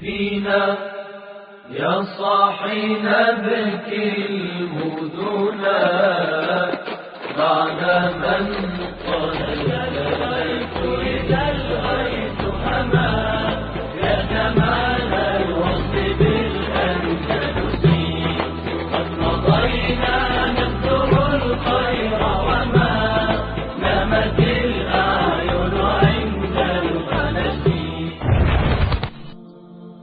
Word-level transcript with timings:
فينا 0.00 0.76
يا 1.70 2.02
صاحي 2.18 2.86
نبكي 3.02 4.26
المدنا 4.28 5.80
بعد 7.38 7.80
من 8.22 8.44
قال 9.06 9.95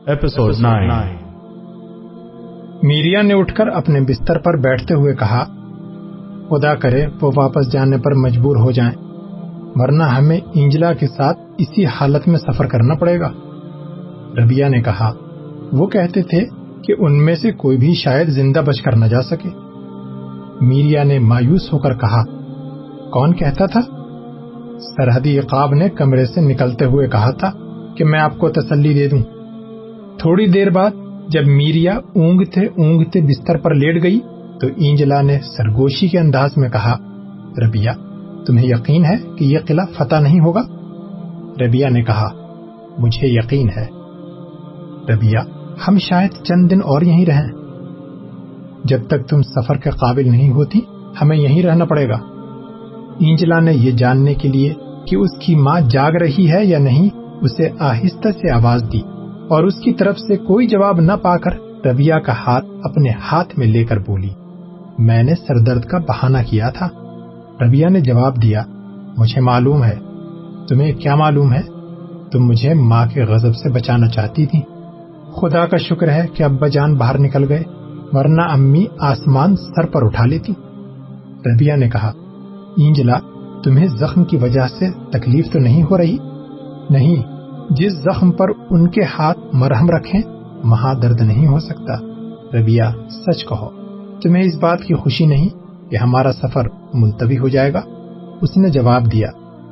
9 0.07 0.15
میریا 2.83 3.21
نے 3.21 3.33
اٹھ 3.33 3.53
کر 3.55 3.67
اپنے 3.73 3.99
بستر 4.01 4.37
پر 4.37 4.55
بیٹھتے 4.57 4.93
ہوئے 4.93 5.13
کہا 5.15 5.43
خدا 6.49 6.73
کرے 6.75 7.05
وہ 7.21 7.31
واپس 7.35 7.71
جانے 7.71 7.97
پر 7.97 8.13
مجبور 8.15 8.55
ہو 8.55 8.71
جائیں 8.71 8.91
ورنہ 9.75 10.03
ہمیں 10.03 10.37
انجلا 10.37 10.91
کے 10.93 11.07
ساتھ 11.07 11.39
اسی 11.57 11.85
حالت 11.95 12.27
میں 12.27 12.39
سفر 12.39 12.67
کرنا 12.67 12.95
پڑے 12.95 13.19
گا 13.19 13.29
ربیہ 14.37 14.65
نے 14.65 14.81
کہا 14.81 15.11
وہ 15.71 15.87
کہتے 15.87 16.21
تھے 16.23 16.39
کہ 16.83 16.93
ان 16.99 17.23
میں 17.25 17.35
سے 17.35 17.51
کوئی 17.57 17.77
بھی 17.77 17.93
شاید 17.95 18.29
زندہ 18.29 18.61
بچ 18.65 18.81
کر 18.81 18.95
نہ 18.95 19.05
جا 19.05 19.21
سکے 19.21 19.49
میریا 20.65 21.03
نے 21.03 21.19
مایوس 21.27 21.71
ہو 21.73 21.79
کر 21.79 21.93
کہا 21.97 22.23
کون 23.09 23.35
کہتا 23.35 23.65
تھا 23.67 23.81
سرحدی 24.87 25.37
عقاب 25.39 25.73
نے 25.73 25.89
کمرے 25.97 26.25
سے 26.25 26.41
نکلتے 26.41 26.85
ہوئے 26.85 27.07
کہا 27.07 27.31
تھا 27.39 27.51
کہ 27.97 28.05
میں 28.05 28.19
آپ 28.19 28.37
کو 28.37 28.49
تسلی 28.49 28.93
دے 28.93 29.07
دوں 29.07 29.21
تھوڑی 30.19 30.47
دیر 30.47 30.69
بعد 30.69 30.89
جب 31.27 31.47
میریا 31.47 31.95
اونگتے 31.95 32.61
اونگتے 32.61 33.21
بستر 33.21 33.57
پر 33.57 33.73
لیٹ 33.73 34.03
گئی، 34.03 34.19
تو 34.61 34.67
اینجلا 34.67 35.21
نے 35.21 35.39
سرگوشی 35.57 36.07
کے 36.07 36.19
انداز 36.19 36.49
میں 36.57 36.69
کہا 36.69 36.97
ربیہ 37.67 37.89
تمہیں 38.47 38.67
یقین 38.67 39.05
ہے 39.05 39.35
کہ 39.37 39.43
یہ 39.43 39.57
قلعہ 39.67 39.85
فتح 39.97 40.15
نہیں 40.15 40.39
ہوگا؟ 40.39 40.61
ربیہ 41.65 41.87
نے 41.87 42.03
کہا، 42.03 42.29
مجھے 42.97 43.27
یقین 43.27 43.69
ہے۔ 43.69 43.85
ربیہ 45.13 45.39
ہم 45.87 45.97
شاید 45.97 46.31
چند 46.31 46.71
دن 46.71 46.77
اور 46.77 47.01
یہیں 47.01 47.25
رہیں۔ 47.25 47.47
جب 48.83 49.07
تک 49.07 49.29
تم 49.29 49.41
سفر 49.41 49.77
کے 49.77 49.89
قابل 49.89 50.31
نہیں 50.31 50.49
ہوتی، 50.49 50.79
ہمیں 51.21 51.37
یہیں 51.37 51.63
رہنا 51.63 51.85
پڑے 51.85 52.09
گا۔ 52.09 52.17
اینجلا 53.19 53.59
نے 53.59 53.73
یہ 53.73 53.91
جاننے 53.91 54.33
کے 54.33 54.47
لیے 54.47 54.73
کہ 55.07 55.15
اس 55.15 55.29
کی 55.39 55.55
ماں 55.55 55.79
جاگ 55.79 56.11
رہی 56.11 56.51
ہے 56.51 56.65
یا 56.65 56.79
نہیں، 56.79 57.09
اسے 57.41 57.69
آہستہ 57.79 58.29
سے 58.29 58.51
آواز 58.51 58.83
دی۔ 58.93 59.01
اور 59.53 59.63
اس 59.63 59.75
کی 59.75 59.93
طرف 59.93 60.19
سے 60.19 60.37
کوئی 60.37 60.67
جواب 60.67 60.99
نہ 60.99 61.11
پا 61.11 61.37
کر 61.37 61.51
ربیہ 61.85 62.13
کا 62.13 62.33
ہاتھ 62.33 62.65
اپنے 62.83 63.09
ہاتھ 63.09 63.59
میں 63.59 63.67
لے 63.67 63.85
کر 63.85 63.99
بولی۔ 63.99 64.29
میں 64.97 65.23
نے 65.23 65.35
سر 65.35 65.59
درد 65.59 65.81
کا 65.81 65.97
بہانہ 65.97 66.37
کیا 66.49 66.69
تھا۔ 66.69 66.87
ربیہ 67.61 67.87
نے 67.87 67.99
جواب 67.99 68.41
دیا، 68.41 68.63
مجھے 69.17 69.41
معلوم 69.41 69.83
ہے۔ 69.83 69.95
تمہیں 70.69 70.93
کیا 70.93 71.15
معلوم 71.15 71.53
ہے؟ 71.53 71.61
تم 72.31 72.39
مجھے 72.39 72.73
ماں 72.73 73.05
کے 73.13 73.23
غضب 73.23 73.55
سے 73.55 73.69
بچانا 73.69 74.07
چاہتی 74.07 74.45
تھی 74.45 74.61
خدا 75.35 75.65
کا 75.65 75.77
شکر 75.77 76.09
ہے 76.09 76.27
کہ 76.33 76.43
ابا 76.43 76.67
جان 76.67 76.95
باہر 76.95 77.19
نکل 77.19 77.49
گئے، 77.49 77.63
ورنہ 78.11 78.41
امی 78.41 78.85
آسمان 78.99 79.55
سر 79.55 79.85
پر 79.85 80.05
اٹھا 80.05 80.25
لیتی۔ 80.25 80.53
ربیہ 81.45 81.73
نے 81.73 81.89
کہا، 81.89 82.11
اینجلا، 82.77 83.19
تمہیں 83.63 83.87
زخم 83.87 84.23
کی 84.23 84.37
وجہ 84.37 84.67
سے 84.79 84.85
تکلیف 85.11 85.51
تو 85.51 85.59
نہیں 85.59 85.83
ہو 85.83 85.97
رہی؟ 85.97 86.17
نہیں 86.89 87.32
جس 87.77 87.93
زخم 87.93 88.31
پر 88.31 88.49
ان 88.69 88.87
کے 88.87 89.01
ہاتھ 89.03 89.39
مرہم 89.53 89.89
رکھیں 89.89 90.21
وہاں 90.63 90.93
درد 90.93 91.21
نہیں 91.21 91.47
ہو 91.47 91.59
سکتا۔ 91.59 91.93
ربیہ 92.59 92.83
سچ 93.09 93.45
کہو۔ 93.45 93.69
تمہیں 94.23 94.43
اس 94.43 94.55
بات 94.55 94.81
کی 94.81 94.93
خوشی 94.93 95.25
نہیں 95.25 95.49
کہ 95.89 95.95
ہمارا 95.95 96.33
سفر 96.33 96.61
ملتوی 96.93 97.37
ہو 97.37 97.47
جائے 97.47 97.73
گا؟ 97.73 97.81
اس 98.41 98.57
نے 98.57 98.69
جواب 98.69 99.11
دیا، 99.11 99.27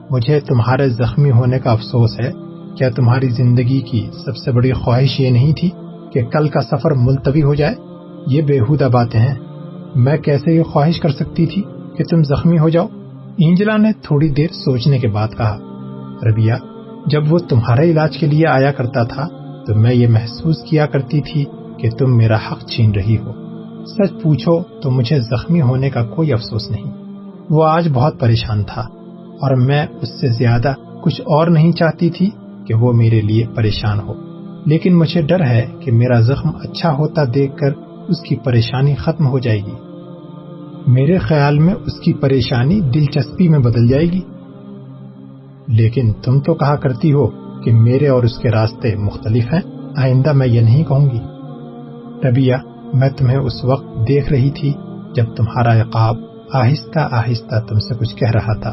مجھے 0.10 0.40
تمہارے 0.40 0.90
زخمی 0.90 1.32
ہونے 1.32 1.60
کا 1.60 1.72
افسوس 1.72 2.20
ہے۔ 2.20 2.32
کیا 2.78 2.90
تمہاری 2.90 3.30
زندگی 3.30 3.82
کی 3.82 4.10
سب 4.26 4.38
سے 4.38 4.52
بڑی 4.52 4.74
خواہش 4.74 5.20
یہ 5.20 5.30
نہیں 5.30 5.54
تھی 5.54 5.70
کہ 6.14 6.26
کل 6.26 6.50
کا 6.50 6.62
سفر 6.62 6.92
ملتوی 6.92 7.44
ہو 7.44 7.54
جائے؟ 7.54 7.76
یہ 8.28 8.42
بےحودہ 8.42 8.90
باتیں 8.94 9.20
ہیں۔ 9.20 9.36
میں 9.96 10.18
کیسے 10.18 10.52
یہ 10.52 10.64
خواہش 10.64 11.00
کر 11.00 11.10
سکتی 11.10 11.46
تھی 11.46 11.64
کہ 11.98 12.04
تم 12.04 12.24
زخمی 12.24 12.60
ہو 12.60 12.70
جاؤ؟ 12.70 12.88
اینجلا 13.38 13.78
نے 13.78 13.92
تھوڑی 14.02 14.30
دیر 14.30 14.48
سوچنے 14.52 15.00
کے 15.00 15.08
بعد 15.08 15.28
کہا 15.38 15.58
ربیہ 16.24 16.54
جب 17.06 17.34
وہ 17.34 17.38
تمہارے 17.38 17.92
علاج 17.92 18.18
کے 18.18 18.28
لیے 18.28 18.48
آیا 18.48 18.72
کرتا 18.72 19.04
تھا 19.04 19.28
تو 19.68 19.76
میں 19.76 19.94
یہ 19.94 20.08
محسوس 20.08 20.64
کیا 20.64 20.86
کرتی 20.86 21.22
تھی 21.22 21.46
کہ 21.78 21.90
تم 21.90 22.18
میرا 22.18 22.36
حق 22.36 22.66
چھین 22.66 22.92
رہی 22.92 23.18
ہو۔ 23.18 23.32
سچ 23.86 24.24
پوچھو 24.24 24.64
تو 24.82 24.92
مجھے 24.92 25.20
زخمی 25.20 25.62
ہونے 25.62 25.90
کا 25.90 26.06
کوئی 26.06 26.34
افسوس 26.34 26.72
نہیں۔ 26.72 26.92
وہ 27.50 27.64
آج 27.64 27.90
بہت 27.94 28.20
پریشان 28.20 28.64
تھا 28.64 28.82
اور 29.16 29.56
میں 29.56 29.86
اس 30.02 30.10
سے 30.20 30.28
زیادہ 30.28 30.74
کچھ 31.04 31.22
اور 31.22 31.48
نہیں 31.48 31.72
چاہتی 31.72 32.10
تھی 32.10 32.30
کہ 32.66 32.74
وہ 32.74 32.94
میرے 32.94 33.22
لیے 33.22 33.46
پریشان 33.56 34.00
ہو۔ 34.00 34.14
لیکن 34.66 34.98
مجھے 34.98 35.22
ڈر 35.22 35.44
ہے 35.44 35.66
کہ 35.80 35.92
میرا 35.92 36.20
زخم 36.20 36.50
اچھا 36.50 36.94
ہوتا 36.94 37.22
دیکھ 37.34 37.58
کر 37.58 37.70
اس 38.08 38.22
کی 38.22 38.36
پریشانی 38.36 38.96
ختم 38.96 39.28
ہو 39.28 39.40
جائے 39.40 39.60
گی۔ 39.60 39.76
میرے 40.88 41.18
خیال 41.18 41.60
میں 41.60 41.74
اس 41.74 42.00
کی 42.00 42.14
پریشانی 42.14 42.82
دلچسپی 42.82 43.48
میں 43.48 43.60
بدل 43.60 43.88
جائے 43.88 44.06
گی۔ 44.06 44.22
لیکن 45.68 46.14
تم 46.14 46.40
تو 46.40 46.54
کہا 46.54 46.76
کرتی 46.76 47.14
ہو 47.14 47.28
کہ 47.62 47.74
میرے 47.74 48.08
اور 48.08 48.24
اس 48.24 48.38
کے 48.38 48.50
راستے 48.50 48.96
مختلف 48.96 49.54
ہیں۔ 49.54 49.62
آئندہ 49.98 50.32
میں 50.32 50.48
یہ 50.48 50.62
نہیں 50.62 50.84
کہوں 50.84 51.10
گی۔ 51.10 51.20
ربیہ 52.28 52.56
میں 52.94 53.10
تمہیں 53.10 53.38
اس 53.38 53.66
وقت 53.66 53.86
دیکھ 54.08 54.30
رہی 54.30 54.50
تھی 54.50 54.74
جب 55.16 55.26
تمہارا 55.36 55.82
عقاب 55.82 56.18
آہستہ 56.54 57.00
آہستہ 57.00 57.60
تم 57.60 57.80
سے 57.80 57.94
کچھ 58.00 58.16
کہہ 58.16 58.32
رہا 58.32 58.60
تھا 58.60 58.70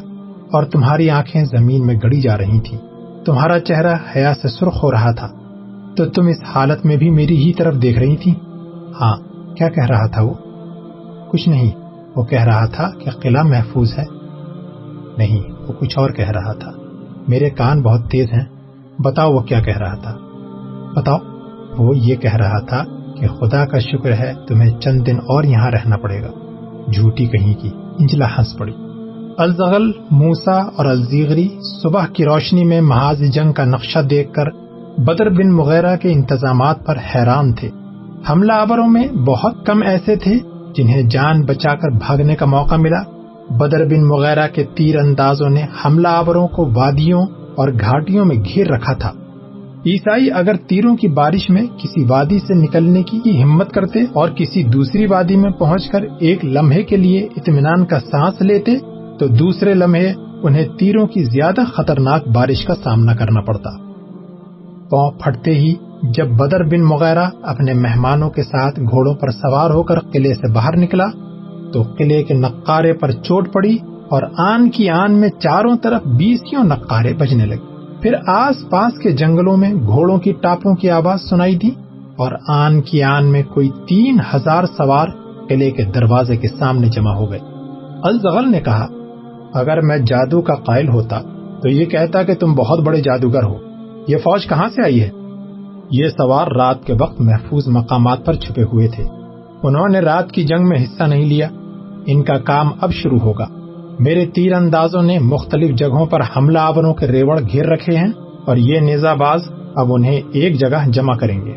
اور 0.53 0.63
تمہاری 0.63 1.11
آنکھیں 1.11 1.45
زمین 1.45 1.87
میں 1.87 1.95
گڑی 2.05 2.21
جا 2.21 2.39
رہی 2.39 2.61
تھی 2.61 2.79
تمہارا 3.25 3.61
چہرہ 3.61 3.97
حیا 4.17 4.35
سے 4.43 4.49
سرخ 4.49 4.85
ہو 4.85 4.93
رہا 4.93 5.11
تھا۔ 5.11 5.29
تو 5.97 6.07
تم 6.07 6.27
اس 6.27 6.43
حالت 6.43 6.87
میں 6.87 6.97
بھی 6.97 7.11
میری 7.11 7.37
ہی 7.37 7.53
طرف 7.53 7.83
دیکھ 7.83 7.99
رہی 7.99 8.17
تھی 8.17 8.35
ہاں 9.01 9.17
کیا 9.55 9.69
کہہ 9.69 9.87
رہا 9.87 10.07
تھا 10.07 10.23
وہ؟ 10.23 10.35
کچھ 11.31 11.49
نہیں، 11.49 11.71
وہ 12.17 12.25
کہہ 12.25 12.45
رہا 12.45 12.67
تھا 12.67 12.91
کہ 12.99 13.11
قلعہ 13.11 13.43
محفوظ 13.43 13.99
ہے۔ 13.99 14.05
نہیں 15.19 15.58
وہ 15.69 15.73
کچھ 15.73 15.99
اور 15.99 16.11
کہہ 16.11 16.31
رہا 16.31 16.53
تھا۔ 16.53 16.71
میرے 17.29 17.51
کان 17.51 17.83
بہت 17.83 18.11
تیز 18.11 18.27
ہیں۔ 18.33 18.45
بتاؤ 18.99 19.33
وہ 19.33 19.41
کیا 19.41 19.61
کہہ 19.61 19.79
رہا 19.79 19.95
تھا۔ 19.95 20.17
بتاؤ، 20.97 21.17
وہ 21.79 21.97
یہ 21.97 22.17
کہہ 22.17 22.37
رہا 22.37 22.61
تھا 22.61 22.85
کہ 23.17 23.27
خدا 23.27 23.67
کا 23.67 23.79
شکر 23.79 24.13
ہے 24.13 24.33
تمہیں 24.49 24.79
چند 24.79 25.07
دن 25.07 25.17
اور 25.17 25.45
یہاں 25.45 25.71
رہنا 25.71 25.97
پڑے 25.97 26.23
گا۔ 26.23 26.31
جھوٹی 26.93 27.27
کہیں 27.27 27.55
کی، 27.55 27.71
انجلا 27.99 28.27
ہنس 28.27 28.57
پڑی۔ 28.59 28.73
الزغل 29.39 29.93
موسا 30.11 30.57
اور 30.57 30.87
الزیغری 30.87 31.49
صبح 31.83 32.07
کی 32.07 32.25
روشنی 32.25 32.65
میں 32.65 32.81
محاذ 32.81 33.23
جنگ 33.23 33.53
کا 33.53 33.65
نقشہ 33.65 33.99
دیکھ 33.99 34.33
کر 34.33 34.45
بدر 34.99 35.31
بن 35.31 35.53
مغیرہ 35.53 35.97
کے 35.97 36.13
انتظامات 36.13 36.87
پر 36.87 36.97
حیران 37.15 37.53
تھے۔ 37.53 37.71
حملہ 38.31 38.53
آوروں 38.53 38.89
میں 38.89 39.09
بہت 39.09 39.67
کم 39.67 39.83
ایسے 39.83 40.17
تھے 40.17 40.35
جنہیں 40.77 41.03
جان 41.03 41.45
بچا 41.45 41.75
کر 41.75 41.91
بھاگنے 41.91 42.37
کا 42.37 42.47
موقع 42.47 42.75
ملا۔ 42.75 43.18
بدر 43.51 43.85
بن 43.85 44.09
مغیرہ 44.09 44.49
کے 44.49 44.65
تیر 44.65 44.99
اندازوں 44.99 45.51
نے 45.51 45.63
حملہ 45.85 46.09
آوروں 46.09 46.49
کو 46.49 46.71
وادیوں 46.75 47.27
اور 47.57 47.69
گھاٹیوں 47.81 48.25
میں 48.25 48.37
گھیر 48.37 48.67
رکھا 48.67 48.93
تھا۔ 48.93 49.13
عیسائی 49.87 50.31
اگر 50.35 50.55
تیروں 50.55 50.97
کی 50.97 51.09
بارش 51.09 51.51
میں 51.51 51.63
کسی 51.63 52.05
وادی 52.05 52.39
سے 52.39 52.55
نکلنے 52.55 53.03
کی 53.03 53.43
ہمت 53.43 53.73
کرتے 53.73 53.99
اور 54.13 54.29
کسی 54.29 54.63
دوسری 54.63 55.07
وادی 55.07 55.37
میں 55.37 55.51
پہنچ 55.51 55.91
کر 55.91 56.01
ایک 56.21 56.45
لمحے 56.45 56.83
کے 56.83 56.97
لیے 56.97 57.29
اطمینان 57.37 57.85
کا 57.85 58.01
سانس 58.01 58.41
لیتے، 58.41 58.79
تو 59.19 59.27
دوسرے 59.27 59.75
لمحے 59.75 60.13
انہیں 60.43 60.69
تیروں 60.79 61.07
کی 61.07 61.25
زیادہ 61.25 61.61
خطرناک 61.77 62.29
بارش 62.29 62.65
کا 62.65 62.75
سامنا 62.75 63.15
کرنا 63.15 63.41
پڑتا۔ 63.41 63.71
پاؤں 64.91 65.11
پھٹتے 65.11 65.55
ہی 65.55 65.75
جب 66.03 66.29
بدر 66.29 66.65
بن 66.65 66.83
مغیرہ 66.83 67.27
اپنے 67.43 67.75
مہمانوں 67.75 68.31
کے 68.31 68.43
ساتھ 68.43 68.81
گھوڑوں 68.81 69.15
پر 69.15 69.31
سوار 69.31 69.71
ہو 69.71 69.83
کر 69.83 69.99
قلعے 69.99 70.35
سے 70.35 70.53
باہر 70.53 70.77
نکلا 70.77 71.05
تو 71.73 71.83
قلعے 71.83 72.23
کے 72.23 72.35
نقارے 72.35 72.93
پر 72.93 73.11
چوٹ 73.11 73.53
پڑی 73.53 73.77
اور 74.11 74.23
آن 74.39 74.71
کی 74.71 74.91
آن 74.91 75.13
میں 75.13 75.29
چاروں 75.29 75.77
طرف 75.77 76.03
بیسوں 76.05 76.65
نقارے 76.65 77.15
بجنے 77.15 77.47
لگے۔ 77.47 77.79
پھر 78.03 78.15
آس 78.27 78.57
پاس 78.71 78.99
کے 78.99 79.11
جنگلوں 79.11 79.57
میں 79.57 79.75
گھوڑوں 79.75 80.19
کی 80.19 80.33
ٹاپوں 80.33 80.75
کی 80.75 80.91
آواز 80.91 81.21
سنائی 81.31 81.59
دی 81.59 81.71
اور 82.17 82.33
آن 82.49 82.81
کی 82.81 83.03
آن 83.03 83.33
میں 83.33 83.43
کوئی 83.43 83.71
تین 83.89 84.19
ہزار 84.35 84.65
سوار 84.65 85.07
قلعے 85.49 85.71
کے 85.71 85.85
دروازے 85.85 86.37
کے 86.37 86.49
سامنے 86.49 86.87
جمع 86.87 87.15
ہو 87.15 87.31
گئے۔ 87.31 87.39
الزغل 88.03 88.53
نے 88.53 88.61
کہا، 88.61 88.87
اگر 89.55 89.81
میں 89.81 89.99
جادو 89.99 90.41
کا 90.41 90.55
قائل 90.55 90.89
ہوتا 90.89 91.21
تو 91.63 91.69
یہ 91.69 91.85
کہتا 91.85 92.23
کہ 92.23 92.35
تم 92.35 92.55
بہت 92.55 92.81
بڑے 92.81 93.01
جادوگر 93.01 93.43
ہو۔ 93.43 93.55
یہ 94.09 94.17
فوج 94.17 94.47
کہاں 94.47 94.69
سے 94.69 94.83
آئی 94.83 95.03
ہے؟ 95.03 95.11
یہ 95.91 96.09
سوار 96.09 96.47
رات 96.47 96.85
کے 96.85 96.95
وقت 97.01 97.21
محفوظ 97.21 97.69
مقامات 97.69 98.27
پر 98.27 98.35
چھپے 98.35 98.63
ہوئے 98.63 98.89
تھے۔ 98.89 99.05
انہوں 99.63 99.89
نے 99.93 100.01
رات 100.01 100.33
کی 100.33 100.45
جنگ 100.45 100.69
میں 100.69 100.85
حصہ 100.85 101.03
نہیں 101.03 101.25
لیا۔ 101.25 101.49
ان 102.07 102.23
کا 102.23 102.39
کام 102.39 102.69
اب 102.81 102.93
شروع 102.93 103.19
ہوگا۔ 103.19 103.47
میرے 103.99 104.27
تیر 104.27 104.53
اندازوں 104.53 105.03
نے 105.03 105.19
مختلف 105.19 105.77
جگہوں 105.77 106.07
پر 106.07 106.21
حملہ 106.37 106.59
آوروں 106.59 106.95
کے 106.95 107.07
ریوڑ 107.07 107.41
گھیر 107.53 107.67
رکھے 107.67 107.97
ہیں 107.97 108.09
اور 108.47 108.57
یہ 108.57 108.81
نیزہ 108.81 109.15
باز 109.15 109.41
اب 109.75 109.87
انہیں 109.93 110.21
ایک 110.33 110.61
جگہ 110.61 110.89
جمع 110.89 111.15
کریں 111.15 111.47
گے۔ 111.47 111.53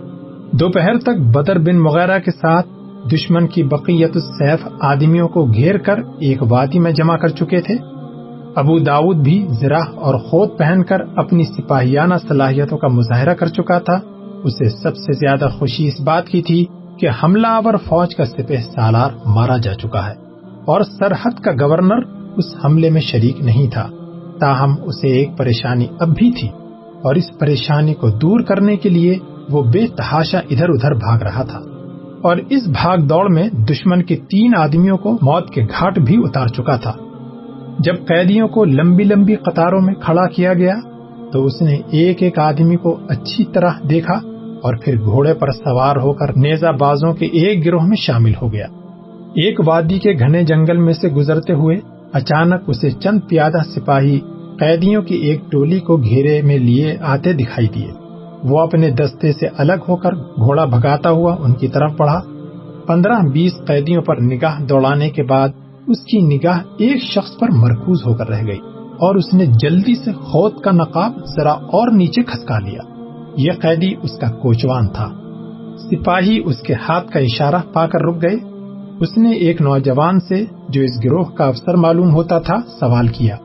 دوپہر 0.51 0.99
تک 0.99 1.19
بدر 1.35 1.59
بن 1.59 1.79
مغیرہ 1.79 2.19
کے 2.19 2.31
ساتھ 2.31 2.67
دشمن 3.13 3.47
کی 3.47 3.63
بقیت 3.63 4.11
السیف 4.15 4.67
آدمیوں 4.79 5.27
کو 5.27 5.45
گھیر 5.45 5.77
کر 5.77 5.95
ایک 6.19 6.43
وادی 6.49 6.79
میں 6.79 6.91
جمع 6.91 7.17
کر 7.17 7.27
چکے 7.27 7.61
تھے۔ 7.61 7.75
ابو 8.55 8.79
داود 8.79 9.17
بھی 9.17 9.47
زرا 9.61 9.79
اور 9.95 10.15
خود 10.15 10.49
پہن 10.57 10.83
کر 10.83 10.97
اپنی 11.15 11.43
سپاہیانہ 11.43 12.13
صلاحیتوں 12.27 12.77
کا 12.77 12.87
مظاہرہ 12.87 13.33
کر 13.33 13.47
چکا 13.47 13.79
تھا۔ 13.79 13.99
اسے 14.43 14.69
سب 14.69 14.97
سے 14.97 15.13
زیادہ 15.13 15.49
خوشی 15.59 15.87
اس 15.87 16.01
بات 16.01 16.27
کی 16.27 16.41
تھی 16.41 16.65
کہ 16.99 17.07
حملہ 17.23 17.47
آور 17.47 17.73
فوج 17.73 18.15
کا 18.15 18.25
سپہ 18.25 18.61
سالار 18.75 19.09
مارا 19.25 19.57
جا 19.57 19.73
چکا 19.73 20.09
ہے۔ 20.09 20.30
اور 20.65 20.81
سرحد 20.81 21.39
کا 21.39 21.51
گورنر 21.51 21.99
اس 22.37 22.65
حملے 22.65 22.89
میں 22.89 23.01
شریک 23.01 23.41
نہیں 23.41 23.71
تھا۔ 23.71 23.89
تاہم 24.39 24.75
اسے 24.83 25.07
ایک 25.07 25.29
پریشانی 25.37 25.87
اب 25.99 26.07
بھی 26.07 26.31
تھی 26.31 26.47
اور 27.03 27.15
اس 27.15 27.39
پریشانی 27.39 27.93
کو 27.93 28.09
دور 28.09 28.39
کرنے 28.39 28.77
کے 28.77 28.89
لیے 28.89 29.17
وہ 29.49 29.63
بے 29.63 29.87
تحاشا 29.87 30.37
ادھر 30.37 30.69
ادھر 30.69 30.93
بھاگ 30.93 31.19
رہا 31.19 31.43
تھا۔ 31.43 31.59
اور 32.21 32.37
اس 32.49 32.67
بھاگ 32.67 32.97
دوڑ 32.97 33.33
میں 33.33 33.49
دشمن 33.49 34.03
کے 34.03 34.15
تین 34.15 34.55
آدمیوں 34.57 34.97
کو 34.97 35.13
موت 35.21 35.49
کے 35.49 35.63
گھاٹ 35.63 35.99
بھی 35.99 36.15
اتار 36.17 36.47
چکا 36.47 36.75
تھا۔ 36.75 36.93
جب 37.79 37.93
قیدیوں 38.07 38.47
کو 38.47 38.65
لمبی 38.65 39.03
لمبی 39.03 39.35
قطاروں 39.35 39.81
میں 39.81 39.93
کھڑا 39.93 40.27
کیا 40.27 40.53
گیا 40.53 40.75
تو 41.31 41.45
اس 41.45 41.61
نے 41.61 41.81
ایک 41.91 42.23
ایک 42.23 42.39
آدمی 42.39 42.75
کو 42.75 42.99
اچھی 43.09 43.45
طرح 43.45 43.71
دیکھا 43.89 44.13
اور 44.63 44.75
پھر 44.75 44.99
گھوڑے 44.99 45.33
پر 45.33 45.51
سوار 45.51 45.95
ہو 45.95 46.13
کر 46.13 46.37
نیزہ 46.37 46.71
بازوں 46.79 47.13
کے 47.13 47.25
ایک 47.25 47.65
گروہ 47.65 47.83
میں 47.83 47.97
شامل 47.97 48.31
ہو 48.41 48.53
گیا۔ 48.53 48.67
ایک 49.35 49.59
وادی 49.65 49.99
کے 49.99 50.13
گھنے 50.19 50.43
جنگل 50.43 50.77
میں 50.77 50.93
سے 50.93 51.07
گزرتے 51.07 51.53
ہوئے 51.53 51.77
اچانک 52.13 52.63
اسے 52.67 52.89
چند 52.89 53.19
پیادہ 53.29 53.57
سپاہی 53.75 54.19
قیدیوں 54.59 55.01
کی 55.01 55.15
ایک 55.15 55.51
ٹولی 55.51 55.79
کو 55.79 55.97
گھیرے 55.97 56.41
میں 56.41 56.57
لیے 56.57 56.97
آتے 57.01 57.33
دکھائی 57.33 57.67
دیے۔ 57.67 57.91
وہ 58.43 58.59
اپنے 58.59 58.89
دستے 58.89 59.33
سے 59.33 59.47
الگ 59.57 59.85
ہو 59.87 59.95
کر 59.95 60.15
گھوڑا 60.15 60.65
بھگاتا 60.65 61.09
ہوا 61.09 61.35
ان 61.39 61.53
کی 61.53 61.67
طرف 61.67 61.91
بڑھا۔ 61.97 62.21
پندرہ 62.87 63.27
بیس 63.33 63.53
قیدیوں 63.67 64.01
پر 64.01 64.21
نگاہ 64.21 64.63
دوڑانے 64.63 65.09
کے 65.09 65.23
بعد 65.23 65.49
اس 65.87 66.01
کی 66.01 66.19
نگاہ 66.19 66.59
ایک 66.77 67.03
شخص 67.03 67.39
پر 67.39 67.47
مرکوز 67.51 68.05
ہو 68.05 68.13
کر 68.13 68.29
رہ 68.29 68.45
گئی 68.47 68.59
اور 68.99 69.15
اس 69.15 69.33
نے 69.33 69.45
جلدی 69.45 69.95
سے 69.95 70.11
خود 70.11 70.61
کا 70.61 70.71
نقاب 70.71 71.11
ذرا 71.37 71.51
اور 71.51 71.91
نیچے 71.91 72.23
کھسکا 72.23 72.59
لیا۔ 72.59 72.81
یہ 73.37 73.51
قیدی 73.61 73.93
اس 74.03 74.19
کا 74.19 74.27
کوچوان 74.31 74.87
تھا۔ 74.87 75.09
سپاہی 75.77 76.39
اس 76.45 76.61
کے 76.61 76.73
ہاتھ 76.73 77.11
کا 77.11 77.19
اشارہ 77.19 77.61
پا 77.73 77.87
کر 77.87 78.01
رک 78.01 78.15
گئے۔ 78.23 78.50
اس 79.01 79.17
نے 79.17 79.31
ایک 79.31 79.61
نوجوان 79.61 80.19
سے 80.19 80.45
جو 80.69 80.81
اس 80.81 81.05
گروہ 81.05 81.23
کا 81.23 81.45
افسر 81.45 81.73
معلوم 81.73 82.13
ہوتا 82.13 82.39
تھا، 82.39 82.55
سوال 82.79 83.07
کیا 83.07 83.35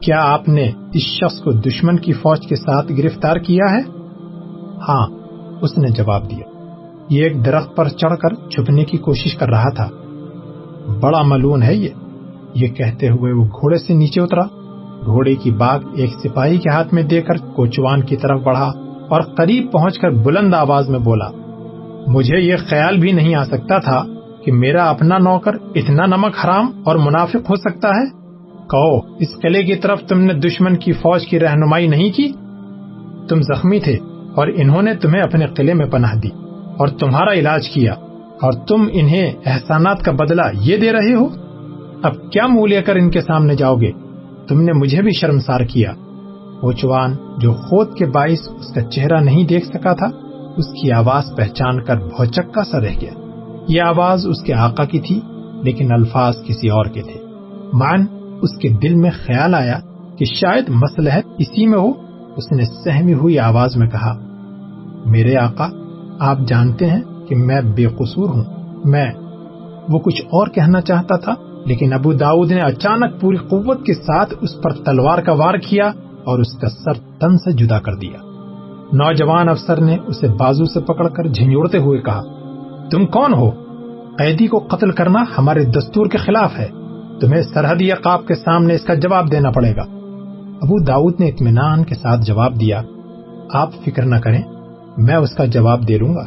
کیا 0.00 0.16
آپ 0.20 0.48
نے 0.48 0.70
اس 0.94 1.02
شخص 1.02 1.40
کو 1.40 1.52
دشمن 1.52 1.96
کی 1.96 2.12
فوج 2.12 2.46
کے 2.46 2.56
ساتھ 2.56 2.92
گرفتار 2.92 3.36
کیا 3.36 3.72
ہے؟ 3.72 3.80
ہاں 4.88 5.06
اس 5.62 5.78
نے 5.78 5.88
جواب 5.88 6.30
دیا۔ 6.30 6.44
یہ 7.10 7.22
ایک 7.22 7.44
درخت 7.44 7.76
پر 7.76 7.88
چڑھ 7.88 8.16
کر 8.18 8.48
چھپنے 8.50 8.84
کی 8.84 8.98
کوشش 8.98 9.34
کر 9.34 9.48
رہا 9.48 9.74
تھا۔ 9.74 9.88
بڑا 11.00 11.22
ملون 11.22 11.62
ہے 11.62 11.74
یہ۔ 11.74 11.88
یہ 12.54 12.68
کہتے 12.68 13.08
ہوئے 13.08 13.32
وہ 13.32 13.44
گھوڑے 13.44 13.78
سے 13.78 13.94
نیچے 13.94 14.20
اترا۔ 14.20 14.44
گھوڑے 15.04 15.34
کی 15.34 15.50
باغ 15.50 15.80
ایک 15.94 16.10
سپاہی 16.24 16.58
کے 16.58 16.70
ہاتھ 16.70 16.94
میں 16.94 17.02
دے 17.02 17.22
کر 17.22 17.36
کوچوان 17.36 18.02
کی 18.02 18.16
طرف 18.16 18.40
بڑھا 18.42 18.72
اور 19.08 19.20
قریب 19.20 19.72
پہنچ 19.72 19.98
کر 19.98 20.10
بلند 20.10 20.54
آواز 20.54 20.88
میں 20.88 20.98
بولا، 20.98 21.30
مجھے 22.06 22.40
یہ 22.40 22.56
خیال 22.56 22.96
بھی 22.96 23.12
نہیں 23.12 23.34
آ 23.34 23.44
سکتا 23.44 23.78
تھا 23.78 24.04
کہ 24.44 24.52
میرا 24.52 24.90
اپنا 24.90 25.18
نوکر 25.18 25.52
اتنا 25.74 26.06
نمک 26.06 26.44
حرام 26.44 26.70
اور 26.84 26.96
منافق 26.96 27.50
ہو 27.50 27.56
سکتا 27.56 27.88
ہے؟ 27.88 28.24
کہو، 28.70 28.96
اس 28.96 29.40
قلعے 29.42 29.62
کی 29.62 29.74
طرف 29.74 30.00
تم 30.02 30.20
نے 30.20 30.34
دشمن 30.34 30.76
کی 30.76 30.92
فوج 30.92 31.26
کی 31.26 31.40
رہنمائی 31.40 31.86
نہیں 31.86 32.10
کی؟ 32.10 32.32
تم 33.28 33.42
زخمی 33.42 33.80
تھے 33.80 33.98
اور 34.36 34.48
انہوں 34.54 34.82
نے 34.82 34.94
تمہیں 34.94 35.22
اپنے 35.22 35.46
قلعے 35.46 35.74
میں 35.74 35.86
پناہ 35.86 36.14
دی 36.14 36.28
اور 36.78 36.88
تمہارا 36.88 37.32
علاج 37.32 37.68
کیا 37.68 37.92
اور 38.42 38.52
تم 38.52 38.86
انہیں 38.92 39.32
احسانات 39.46 40.02
کا 40.02 40.12
بدلہ 40.12 40.42
یہ 40.54 40.76
دے 40.76 40.92
رہے 40.92 41.14
ہو؟ 41.14 41.28
اب 42.02 42.32
کیا 42.32 42.46
منہ 42.46 42.66
لے 42.66 42.82
کر 42.82 42.96
ان 42.96 43.10
کے 43.10 43.20
سامنے 43.20 43.54
جاؤ 43.54 43.76
گے؟ 43.76 43.92
تم 44.48 44.60
نے 44.60 44.72
مجھے 44.72 45.02
بھی 45.02 45.12
شرمسار 45.12 45.60
کیا۔ 45.60 45.92
وہ 46.62 46.72
چوان 46.72 47.16
جو 47.38 47.52
خود 47.52 47.94
کے 47.96 48.06
باعث 48.06 48.48
اس 48.48 48.74
کا 48.74 48.82
چہرہ 48.82 49.20
نہیں 49.20 49.44
دیکھ 49.44 49.66
سکا 49.66 49.94
تھا، 49.94 50.06
اس 50.56 50.82
کی 50.82 50.92
آواز 50.92 51.24
پہچان 51.36 51.84
کر 51.84 51.96
بہت 51.96 52.28
سا 52.66 52.80
رہ 52.80 53.00
گیا۔ 53.00 53.23
یہ 53.68 53.82
آواز 53.82 54.26
اس 54.26 54.40
کے 54.42 54.54
آقا 54.54 54.84
کی 54.84 55.00
تھی، 55.00 55.20
لیکن 55.62 55.92
الفاظ 55.92 56.34
کسی 56.44 56.68
اور 56.68 56.84
کے 56.84 57.02
تھے۔ 57.02 57.20
مان، 57.72 58.06
اس 58.42 58.58
کے 58.58 58.68
دل 58.68 58.94
میں 58.94 59.10
خیال 59.10 59.54
آیا 59.54 59.78
کہ 60.18 60.24
شاید 60.24 60.68
مسلحت 60.68 61.24
اسی 61.38 61.66
میں 61.66 61.78
ہو۔ 61.78 61.90
اس 62.36 62.52
نے 62.52 62.64
سہمی 62.84 63.14
ہوئی 63.14 63.38
آواز 63.38 63.76
میں 63.76 63.86
کہا، 63.86 64.18
میرے 65.06 65.36
آقا، 65.36 65.68
آپ 66.20 66.38
جانتے 66.46 66.86
ہیں 66.86 67.00
کہ 67.28 67.36
میں 67.36 67.60
بے 67.60 67.86
قصور 67.86 68.28
ہوں۔ 68.28 68.44
میں 68.84 69.12
وہ 69.88 69.98
کچھ 69.98 70.22
اور 70.22 70.46
کہنا 70.46 70.80
چاہتا 70.80 71.16
تھا، 71.16 71.34
لیکن 71.66 71.92
ابو 71.92 72.12
داؤد 72.12 72.50
نے 72.50 72.60
اچانک 72.60 73.20
پوری 73.20 73.36
قوت 73.36 73.86
کے 73.86 73.94
ساتھ 73.94 74.34
اس 74.40 74.62
پر 74.62 74.72
تلوار 74.72 75.18
کا 75.18 75.32
وار 75.32 75.54
کیا 75.54 75.86
اور 76.24 76.38
اس 76.38 76.58
کا 76.60 76.68
سر 76.68 76.92
تن 76.92 77.38
سے 77.38 77.52
جدا 77.52 77.80
کر 77.80 77.94
دیا۔ 77.94 78.18
نوجوان 78.92 79.48
افسر 79.48 79.80
نے 79.80 79.96
اسے 80.06 80.28
بازو 80.28 80.64
سے 80.64 80.80
پکڑ 80.80 81.08
کر 81.08 81.26
جھنجوڑتے 81.26 81.78
ہوئے 81.78 81.98
کہا 81.98 82.22
تم 82.90 83.06
کون 83.06 83.34
ہو؟ 83.34 83.50
قیدی 84.18 84.46
کو 84.46 84.58
قتل 84.58 84.90
کرنا 84.90 85.24
ہمارے 85.38 85.64
دستور 85.64 86.06
کے 86.06 86.18
خلاف 86.18 86.58
ہے۔ 86.58 86.68
تمہیں 87.20 87.42
سرحدی 87.42 87.90
عقاب 87.90 88.26
کے 88.26 88.34
سامنے 88.34 88.74
اس 88.74 88.82
کا 88.82 88.94
جواب 88.94 89.32
دینا 89.32 89.50
پڑے 89.50 89.76
گا۔ 89.76 89.82
ابو 90.62 90.84
داؤد 90.84 91.20
نے 91.20 91.28
اطمینان 91.28 91.84
کے 91.84 91.94
ساتھ 91.94 92.20
جواب 92.20 92.60
دیا۔ 92.60 92.82
آپ 93.52 93.70
فکر 93.84 94.02
نہ 94.02 94.16
کریں، 94.16 94.42
میں 94.98 95.14
اس 95.14 95.30
کا 95.34 95.44
جواب 95.44 95.88
دے 95.88 95.98
لوں 95.98 96.14
گا۔ 96.14 96.24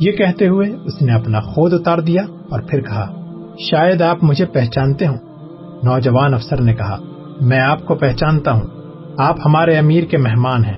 یہ 0.00 0.12
کہتے 0.12 0.48
ہوئے 0.48 0.70
اس 0.84 1.02
نے 1.02 1.12
اپنا 1.12 1.40
خود 1.40 1.72
اتار 1.72 1.98
دیا 1.98 2.22
اور 2.50 2.60
پھر 2.60 2.80
کہا، 2.80 3.14
شاید 3.58 4.02
آپ 4.02 4.24
مجھے 4.24 4.44
پہچانتے 4.44 5.06
ہوں۔ 5.06 5.18
نوجوان 5.82 6.34
افسر 6.34 6.60
نے 6.60 6.74
کہا، 6.74 6.96
میں 7.40 7.60
آپ 7.60 7.86
کو 7.86 7.94
پہچانتا 7.94 8.52
ہوں۔ 8.52 8.62
آپ 9.18 9.36
ہمارے 9.44 9.78
امیر 9.78 10.04
کے 10.04 10.16
مہمان 10.16 10.64
ہیں۔ 10.64 10.76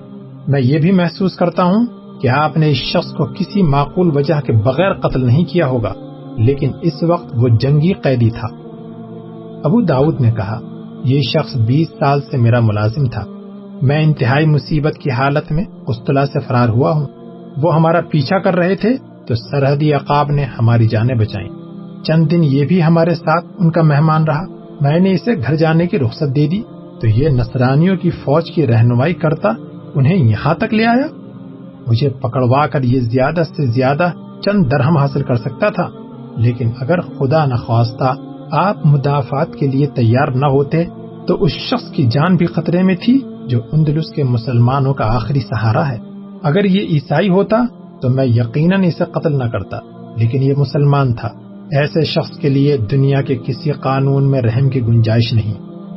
میں 0.48 0.60
یہ 0.60 0.78
بھی 0.78 0.92
محسوس 0.92 1.36
کرتا 1.36 1.62
ہوں 1.62 1.86
کہ 2.20 2.28
آپ 2.28 2.56
نے 2.56 2.70
اس 2.70 2.76
شخص 2.76 3.12
کو 3.12 3.24
کسی 3.24 3.62
معقول 3.62 4.16
وجہ 4.16 4.40
کے 4.40 4.52
بغیر 4.52 4.92
قتل 4.92 5.26
نہیں 5.26 5.44
کیا 5.44 5.66
ہوگا، 5.66 5.92
لیکن 6.36 6.70
اس 6.82 7.02
وقت 7.02 7.34
وہ 7.34 7.48
جنگی 7.48 7.92
قیدی 7.92 8.30
تھا۔ 8.30 8.48
ابو 9.64 9.80
داؤد 9.80 10.20
نے 10.20 10.30
کہا، 10.30 10.60
یہ 11.04 11.20
شخص 11.20 11.56
بیس 11.56 11.88
سال 11.98 12.20
سے 12.30 12.36
میرا 12.36 12.60
ملازم 12.60 13.06
تھا۔ 13.06 13.24
میں 13.82 14.04
انتہائی 14.04 14.46
مصیبت 14.46 14.98
کی 14.98 15.10
حالت 15.10 15.52
میں 15.52 15.64
قسطلہ 15.86 16.20
سے 16.32 16.40
فرار 16.40 16.68
ہوا 16.68 16.92
ہوں۔ 16.92 17.06
وہ 17.62 17.74
ہمارا 17.74 18.00
پیچھا 18.10 18.38
کر 18.38 18.56
رہے 18.56 18.74
تھے 18.74 18.96
تو 19.26 19.34
سرحدی 19.34 19.92
عقاب 19.92 20.30
نے 20.30 20.44
ہماری 20.44 20.88
جانیں 20.88 21.14
بچائیں۔ 21.14 21.48
چند 22.02 22.30
دن 22.30 22.44
یہ 22.44 22.66
بھی 22.66 22.82
ہمارے 22.82 23.14
ساتھ 23.14 23.46
ان 23.58 23.70
کا 23.70 23.82
مہمان 23.82 24.24
رہا۔ 24.24 24.42
میں 24.80 25.00
نے 25.00 25.12
اسے 25.12 25.34
گھر 25.46 25.56
جانے 25.56 25.86
کی 25.86 25.98
رخصت 25.98 26.36
دے 26.36 26.48
دی۔ 26.48 26.62
تو 27.00 27.06
یہ 27.06 27.28
نصرانیوں 27.28 27.96
کی 27.96 28.10
فوج 28.10 28.50
کی 28.50 28.66
رہنمائی 28.66 29.14
کرتا 29.14 29.48
انہیں 29.94 30.16
یہاں 30.16 30.54
تک 30.54 30.74
لے 30.74 30.86
آیا؟ 30.86 31.25
مجھے 31.86 32.08
پکڑوا 32.08 32.66
کر 32.66 32.82
یہ 32.82 33.00
زیادہ 33.00 33.42
سے 33.56 33.66
زیادہ 33.66 34.10
چند 34.44 34.70
درہم 34.70 34.96
حاصل 34.96 35.22
کر 35.22 35.34
سکتا 35.34 35.70
تھا، 35.70 35.88
لیکن 36.36 36.70
اگر 36.80 37.00
خدا 37.00 37.44
نخواستہ 37.44 38.14
آپ 38.52 38.86
مدافعات 38.86 39.54
کے 39.54 39.66
لیے 39.66 39.86
تیار 39.86 40.28
نہ 40.28 40.46
ہوتے، 40.46 40.84
تو 41.26 41.42
اس 41.42 41.52
شخص 41.52 41.90
کی 41.92 42.06
جان 42.06 42.36
بھی 42.36 42.46
خطرے 42.46 42.82
میں 42.82 42.96
تھی 43.04 43.20
جو 43.46 43.60
اندلس 43.72 44.10
کے 44.14 44.24
مسلمانوں 44.24 44.94
کا 44.94 45.14
آخری 45.14 45.40
سہارا 45.40 45.88
ہے۔ 45.88 45.98
اگر 46.42 46.64
یہ 46.64 46.80
عیسائی 46.80 47.28
ہوتا، 47.28 47.56
تو 48.02 48.08
میں 48.08 48.24
یقیناً 48.24 48.82
اسے 48.84 49.04
قتل 49.04 49.38
نہ 49.38 49.44
کرتا، 49.44 49.78
لیکن 50.16 50.42
یہ 50.42 50.54
مسلمان 50.56 51.12
تھا۔ 51.12 51.28
ایسے 51.72 52.04
شخص 52.04 52.38
کے 52.38 52.48
لیے 52.48 52.76
دنیا 52.76 53.22
کے 53.22 53.36
کسی 53.46 53.72
قانون 53.72 54.30
میں 54.30 54.40
رحم 54.40 54.68
کی 54.68 54.80
گنجائش 54.80 55.32
نہیں۔ 55.32 55.54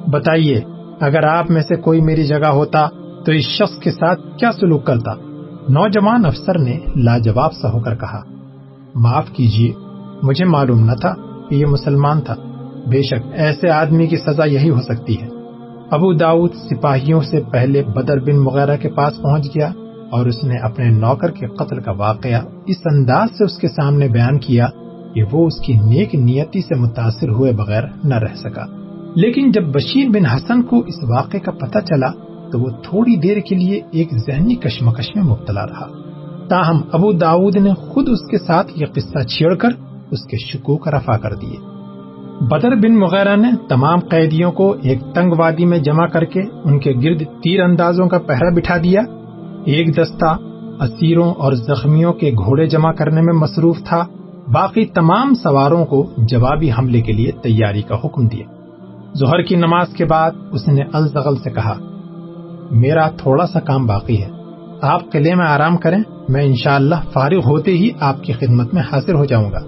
بتائیے، 0.10 0.62
اگر 1.00 1.24
آپ 1.24 1.52
میں 1.52 1.62
سے 1.62 1.76
کوئی 1.76 2.02
میری 2.02 2.28
جگہ 2.28 2.48
ہوتا، 2.48 2.88
تو 3.26 3.32
اس 3.32 3.44
شخص 3.44 3.80
کے 3.80 3.92
ساتھ 3.92 4.20
کیا 4.38 4.52
سلوک 4.52 4.86
کرتا؟ 4.86 5.29
نوجوان 5.68 6.26
افسر 6.26 6.60
نے 6.60 6.80
لاجواب 6.96 7.54
سا 7.54 7.72
ہو 7.72 7.80
کر 7.80 7.96
کہا، 7.96 8.22
معاف 8.96 9.30
کیجیے 9.30 9.74
مجھے 10.24 10.46
معلوم 10.46 10.86
نہ 10.86 10.92
تھا 10.92 11.16
کہ 11.50 11.56
یہ 11.56 11.66
مسلمان 11.66 12.22
تھا۔ 12.22 12.36
بے 12.90 13.02
شک 13.02 13.28
ایسے 13.34 13.70
آدمی 13.70 14.08
کی 14.08 14.18
سزا 14.18 14.44
یہی 14.44 14.70
ہو 14.70 14.82
سکتی 14.82 15.22
ہے۔ 15.22 15.28
ابو 15.92 16.14
داؤد 16.14 16.52
سپاہیوں 16.54 17.22
سے 17.22 17.42
پہلے 17.52 17.84
بدر 17.84 18.20
بن 18.20 18.38
وغیرہ 18.38 18.78
کے 18.78 18.90
پاس 18.90 19.22
پہنچ 19.22 19.46
گیا 19.46 19.72
اور 20.12 20.26
اس 20.26 20.44
نے 20.44 20.58
اپنے 20.58 20.86
نوکر 20.86 21.32
کے 21.32 21.48
قتل 21.48 21.80
کا 21.80 21.92
واقعہ 21.92 22.42
اس 22.66 22.78
انداز 22.86 23.38
سے 23.38 23.44
اس 23.44 23.58
کے 23.58 23.68
سامنے 23.68 24.08
بیان 24.08 24.40
کیا 24.40 24.68
کہ 25.14 25.24
وہ 25.32 25.48
اس 25.48 25.60
کی 25.66 25.74
نیک 25.74 26.16
نیتی 26.16 26.62
سے 26.62 26.76
متاثر 26.76 27.30
ہوئے 27.30 27.52
بغیر 27.52 27.84
نہ 28.04 28.16
رہ 28.16 28.36
سکا۔ 28.36 28.66
لیکن 29.16 29.52
جب 29.52 29.64
بشیر 29.64 30.10
بن 30.10 30.26
حسن 30.26 30.62
کو 30.62 30.80
اس 30.80 31.04
واقعے 31.10 31.40
کا 31.40 31.52
پتہ 31.52 31.80
چلا 31.80 32.12
تو 32.52 32.60
وہ 32.60 32.70
تھوڑی 32.70 33.16
دیر 33.16 33.38
کے 33.38 33.56
لیے 33.56 33.82
ایک 33.92 34.14
ذہنی 34.14 34.56
کشمکش 34.56 35.16
میں 35.16 35.24
مبتلا 35.24 35.66
رہا۔ 35.66 35.88
تاہم، 36.50 36.82
ابو 36.92 37.12
داود 37.12 37.56
نے 37.56 37.74
خود 37.74 38.10
اس 38.10 38.32
کے 38.32 38.38
ساتھ 38.38 38.72
یہ 38.76 38.86
قصہ 38.94 39.24
چھیڑ 39.24 39.56
کر 39.56 39.70
اس 40.12 40.26
کے 40.26 40.38
شکوک 40.38 40.88
رفع 40.88 41.18
کر 41.18 41.34
دیے۔ 41.34 41.58
بدر 42.42 42.76
بن 42.76 43.00
مغیرہ 43.00 43.36
نے 43.36 43.48
تمام 43.70 44.00
قیدیوں 44.00 44.52
کو 44.52 44.76
ایک 44.82 45.00
تنگ 45.16 45.34
وادی 45.38 45.66
میں 45.66 45.80
جمع 45.80 46.08
کر 46.08 46.24
کے 46.24 46.42
ان 46.64 46.80
کے 46.80 46.94
گرد 47.04 47.24
تیر 47.44 47.62
اندازوں 47.62 48.08
کا 48.08 48.18
پہرا 48.18 48.54
بٹھا 48.56 48.78
دیا۔ 48.78 49.02
ایک 49.66 49.98
دستہ 49.98 50.38
اسیروں 50.80 51.34
اور 51.34 51.54
زخمیوں 51.54 52.14
کے 52.14 52.32
گھوڑے 52.32 52.66
جمع 52.66 52.92
کرنے 52.92 53.22
میں 53.22 53.34
مصروف 53.34 53.78
تھا۔ 53.84 54.06
باقی 54.52 54.86
تمام 54.86 55.34
سواروں 55.34 55.86
کو 55.86 56.10
جوابی 56.18 56.72
حملے 56.72 57.02
کے 57.02 57.12
لیے 57.12 57.32
تیاری 57.32 57.82
کا 57.82 57.96
حکم 57.96 58.28
دیا۔ 58.28 58.46
ظہر 59.18 59.42
کی 59.42 59.56
نماز 59.56 59.88
کے 59.88 60.06
بعد 60.06 60.32
اس 60.52 60.68
نے 60.68 60.82
الزغل 60.94 61.36
سے 61.36 61.50
کہا 61.50 61.74
میرا 62.72 63.10
تھوڑا 63.10 63.48
سا 63.48 63.60
کام 63.60 63.86
باقی 63.86 64.24
ہے۔ 64.24 64.30
آپ 64.82 65.12
قلعے 65.12 65.36
میں 65.36 65.46
آرام 65.46 65.78
کریں، 65.78 66.00
میں 66.30 66.44
انشاءاللہ 66.44 66.96
فارغ 67.14 67.40
ہوتے 67.40 67.72
ہی 67.72 67.90
آپ 68.00 68.24
کی 68.24 68.34
خدمت 68.34 68.74
میں 68.74 68.84
حاضر 68.92 69.14
ہو 69.14 69.26
جاؤں 69.26 69.52
گا۔ 69.52 69.60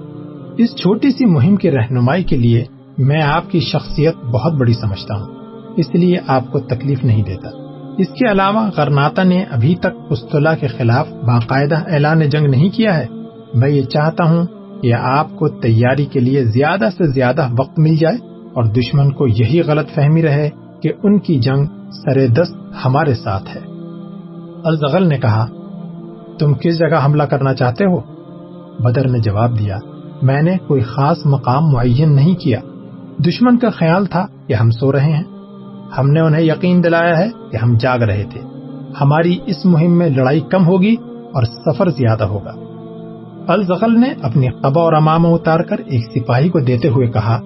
اس 0.57 0.75
چھوٹی 0.75 1.11
سی 1.11 1.25
مہم 1.25 1.55
کی 1.55 1.71
رہنمائی 1.71 2.23
کے 2.23 2.37
لیے 2.37 2.63
میں 2.97 3.21
آپ 3.21 3.51
کی 3.51 3.59
شخصیت 3.59 4.15
بہت 4.15 4.53
بڑی 4.53 4.73
سمجھتا 4.73 5.15
ہوں۔ 5.15 5.35
اس 5.77 5.95
لیے 5.95 6.17
آپ 6.27 6.51
کو 6.51 6.59
تکلیف 6.59 7.03
نہیں 7.03 7.23
دیتا۔ 7.23 7.49
اس 7.97 8.07
کے 8.07 8.31
علاوہ 8.31 8.69
غرناتا 8.77 9.23
نے 9.23 9.43
ابھی 9.43 9.75
تک 9.75 9.87
استلا 10.09 10.55
کے 10.55 10.67
خلاف 10.67 11.11
باقاعدہ 11.11 11.75
اعلان 11.75 12.19
جنگ 12.19 12.47
نہیں 12.47 12.69
کیا 12.69 12.97
ہے۔ 12.97 13.05
میں 13.53 13.69
یہ 13.69 13.81
چاہتا 13.81 14.23
ہوں 14.23 14.45
کہ 14.81 14.93
آپ 14.93 15.35
کو 15.35 15.47
تیاری 15.47 16.05
کے 16.05 16.19
لیے 16.19 16.43
زیادہ 16.43 16.89
سے 16.97 17.07
زیادہ 17.07 17.47
وقت 17.59 17.79
مل 17.79 17.95
جائے 17.95 18.17
اور 18.53 18.63
دشمن 18.63 19.11
کو 19.11 19.27
یہی 19.27 19.61
غلط 19.61 19.89
فہمی 19.89 20.21
رہے 20.21 20.49
کہ 20.81 20.91
ان 21.03 21.19
کی 21.19 21.39
جنگ 21.39 21.65
سر 21.91 22.27
دست 22.27 22.85
ہمارے 22.85 23.13
ساتھ 23.13 23.57
ہے۔ 23.57 23.61
الزغل 24.63 25.07
نے 25.07 25.17
کہا، 25.17 25.45
تم 26.39 26.53
کس 26.53 26.79
جگہ 26.79 27.05
حملہ 27.05 27.23
کرنا 27.23 27.53
چاہتے 27.53 27.85
ہو؟ 27.85 27.99
بدر 28.79 29.07
نے 29.07 29.19
جواب 29.19 29.59
دیا، 29.59 29.77
میں 30.21 30.41
نے 30.41 30.57
کوئی 30.67 30.81
خاص 30.81 31.17
مقام 31.25 31.69
معین 31.69 32.15
نہیں 32.15 32.35
کیا۔ 32.35 32.59
دشمن 33.17 33.57
کا 33.57 33.69
خیال 33.69 34.05
تھا 34.05 34.25
کہ 34.47 34.53
ہم 34.53 34.71
سو 34.71 34.91
رہے 34.91 35.13
ہیں۔ 35.13 35.23
ہم 35.97 36.09
نے 36.09 36.19
انہیں 36.19 36.41
یقین 36.41 36.83
دلایا 36.83 37.17
ہے 37.17 37.29
کہ 37.51 37.57
ہم 37.57 37.77
جاگ 37.79 37.99
رہے 37.99 38.23
تھے۔ 38.29 38.41
ہماری 39.01 39.37
اس 39.45 39.65
مہم 39.65 39.97
میں 39.97 40.09
لڑائی 40.09 40.39
کم 40.39 40.67
ہوگی 40.67 40.95
اور 41.33 41.43
سفر 41.43 41.89
زیادہ 41.89 42.23
ہوگا۔ 42.23 42.53
الزغل 43.47 43.99
نے 43.99 44.13
اپنی 44.21 44.47
قبا 44.49 44.81
اور 44.81 44.93
امامہ 44.93 45.27
اتار 45.27 45.59
کر 45.59 45.77
ایک 45.77 46.05
سپاہی 46.15 46.49
کو 46.49 46.59
دیتے 46.59 46.87
ہوئے 46.87 47.07
کہا، 47.07 47.41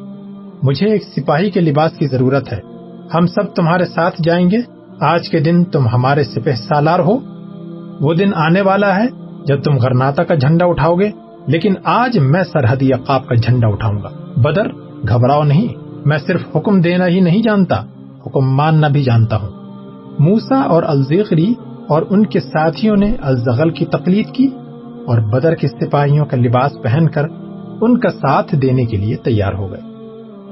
مجھے 0.64 0.88
ایک 0.88 1.04
سپاہی 1.04 1.52
کے 1.52 1.62
لباس 1.62 1.92
کی 1.92 2.08
ضرورت 2.08 2.54
ہے۔ 2.54 2.75
ہم 3.14 3.28
سب 3.28 3.54
تمہارے 3.56 3.86
ساتھ 3.86 4.22
جائیں 4.24 4.50
گے۔ 4.52 4.58
آج 5.02 5.30
کے 5.30 5.40
دن 5.40 5.64
تم 5.64 5.88
ہمارے 5.88 6.24
سپہ 6.24 6.56
سالار 6.56 7.00
ہو۔ 7.00 7.18
وہ 8.02 8.14
دن 8.14 8.32
آنے 8.36 8.62
والا 8.62 8.96
ہے 8.96 9.06
جب 9.48 9.64
تم 9.64 9.78
غرناتا 9.78 10.24
کا 10.24 10.36
جھنڈا 10.36 10.66
اٹھاؤ 10.66 10.96
گے۔ 10.96 11.12
لیکن 11.48 11.74
آج 11.84 12.18
میں 12.18 12.44
سرحدی 12.44 12.94
عقاب 12.94 13.28
کا 13.28 13.36
جھنڈا 13.36 13.68
اٹھاؤں 13.68 14.04
گا۔ 14.04 14.10
بدر، 14.38 14.68
گھبراؤ 15.08 15.44
نہیں۔ 15.44 15.68
میں 16.06 16.18
صرف 16.18 16.42
حکم 16.56 16.82
دینا 16.82 17.08
ہی 17.08 17.20
نہیں 17.20 17.42
جانتا، 17.42 17.84
حکم 18.26 18.56
ماننا 18.56 18.88
بھی 18.88 19.04
جانتا 19.04 19.38
ہوں۔ 19.38 19.50
موسا 20.20 20.62
اور 20.62 20.84
الزیخری 20.84 21.54
اور 21.90 22.02
ان 22.10 22.26
کے 22.26 22.40
ساتھیوں 22.40 22.96
نے 22.96 23.16
الزغل 23.22 23.70
کی 23.70 23.86
تقلید 23.86 24.28
کی 24.34 24.48
اور 25.08 25.20
بدر 25.20 25.56
کے 25.56 25.68
سپاہیوں 25.68 26.26
کا 26.26 26.38
لباس 26.38 26.72
پہن 26.84 27.10
کر 27.10 27.26
ان 27.82 28.00
کا 28.00 28.10
ساتھ 28.10 28.56
دینے 28.56 28.86
کے 28.86 28.98
لیے 28.98 29.16
تیار 29.16 29.54
ہو 29.54 29.72
گئے۔ 29.72 29.95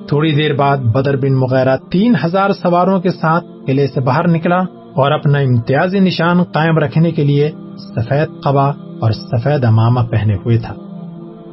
تھوڑی 0.08 0.32
دیر 0.32 0.54
بعد 0.54 0.78
بدر 0.78 1.16
بن 1.16 1.34
مغیرہ 1.34 1.78
تین 1.92 2.14
ہزار 2.26 2.50
سواروں 2.54 3.00
کے 3.00 3.10
ساتھ 3.10 3.46
قلعے 3.68 3.88
سے 3.88 4.00
باہر 4.00 4.28
نکلا 4.28 4.60
اور 4.96 5.12
اپنا 5.12 5.40
امتیازی 5.40 6.00
نشان 6.00 6.44
قائم 6.44 6.78
رکھنے 6.78 7.12
کے 7.12 7.24
لیے 7.24 7.52
سفید 7.78 8.30
قبا 8.44 8.70
اور 8.70 9.12
سفید 9.12 9.66
امامہ 9.66 10.00
پہنے 10.00 10.36
ہوئے 10.36 10.58
تھا۔ 10.58 10.74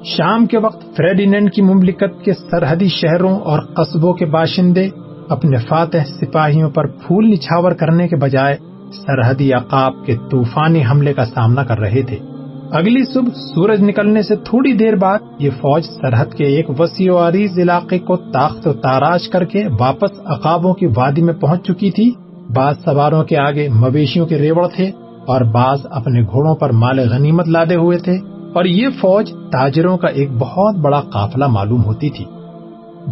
شام 0.04 0.46
کے 0.46 0.58
وقت 0.58 0.96
فریڈینڈ 0.96 1.52
کی 1.52 1.62
مملکت 1.62 2.24
کے 2.24 2.32
سرحدی 2.34 2.88
شہروں 2.88 3.40
اور 3.40 3.58
قصبوں 3.58 4.14
کے 4.14 4.26
باشندے 4.26 4.88
اپنے 5.28 5.56
فاتح 5.56 5.98
سپاہیوں 6.20 6.70
پر 6.70 6.86
پھول 6.86 7.30
نچھاور 7.30 7.72
کرنے 7.72 8.08
کے 8.08 8.16
بجائے 8.16 8.56
سرحدی 8.92 9.52
عقاب 9.52 10.06
کے 10.06 10.16
طوفانی 10.30 10.82
حملے 10.90 11.14
کا 11.14 11.24
سامنا 11.24 11.64
کر 11.64 11.78
رہے 11.78 12.02
تھے۔ 12.02 12.16
اگلی 12.72 13.04
صبح 13.04 13.30
سورج 13.54 13.82
نکلنے 13.82 14.22
سے 14.22 14.36
تھوڑی 14.36 14.72
دیر 14.72 14.96
بعد 14.96 15.18
یہ 15.38 15.50
فوج 15.50 15.82
سرحد 15.84 16.26
کے 16.26 16.44
ایک 16.44 16.80
وسیع 16.80 17.12
و 17.12 17.16
عریض 17.16 17.58
علاقے 17.58 17.98
کو 17.98 18.16
تاخت 18.16 18.66
و 18.66 18.72
تاراج 18.72 19.28
کر 19.28 19.44
کے 19.44 19.64
واپس 19.80 20.20
عقابوں 20.24 20.74
کی 20.74 20.86
وادی 20.86 21.22
میں 21.22 21.34
پہنچ 21.34 21.66
چکی 21.66 21.90
تھی۔ 21.90 22.12
بعض 22.56 22.74
سواروں 22.84 23.24
کے 23.24 23.38
آگے 23.38 23.68
مویشیوں 23.68 24.26
کے 24.26 24.38
ریوڑ 24.38 24.68
تھے 24.68 24.90
اور 25.26 25.40
بعض 25.40 25.78
اپنے 25.90 26.22
گھوڑوں 26.22 26.54
پر 26.54 26.70
مال 26.70 26.98
غنیمت 26.98 27.48
لادے 27.48 27.76
ہوئے 27.76 27.98
تھے۔ 27.98 28.16
اور 28.54 28.64
یہ 28.64 28.88
فوج 28.88 29.30
تاجروں 29.30 29.98
کا 29.98 30.08
ایک 30.08 30.28
بہت 30.38 30.74
بڑا 30.74 31.00
قافلہ 31.00 31.46
معلوم 31.46 31.84
ہوتی 31.84 32.10
تھی۔ 32.10 32.24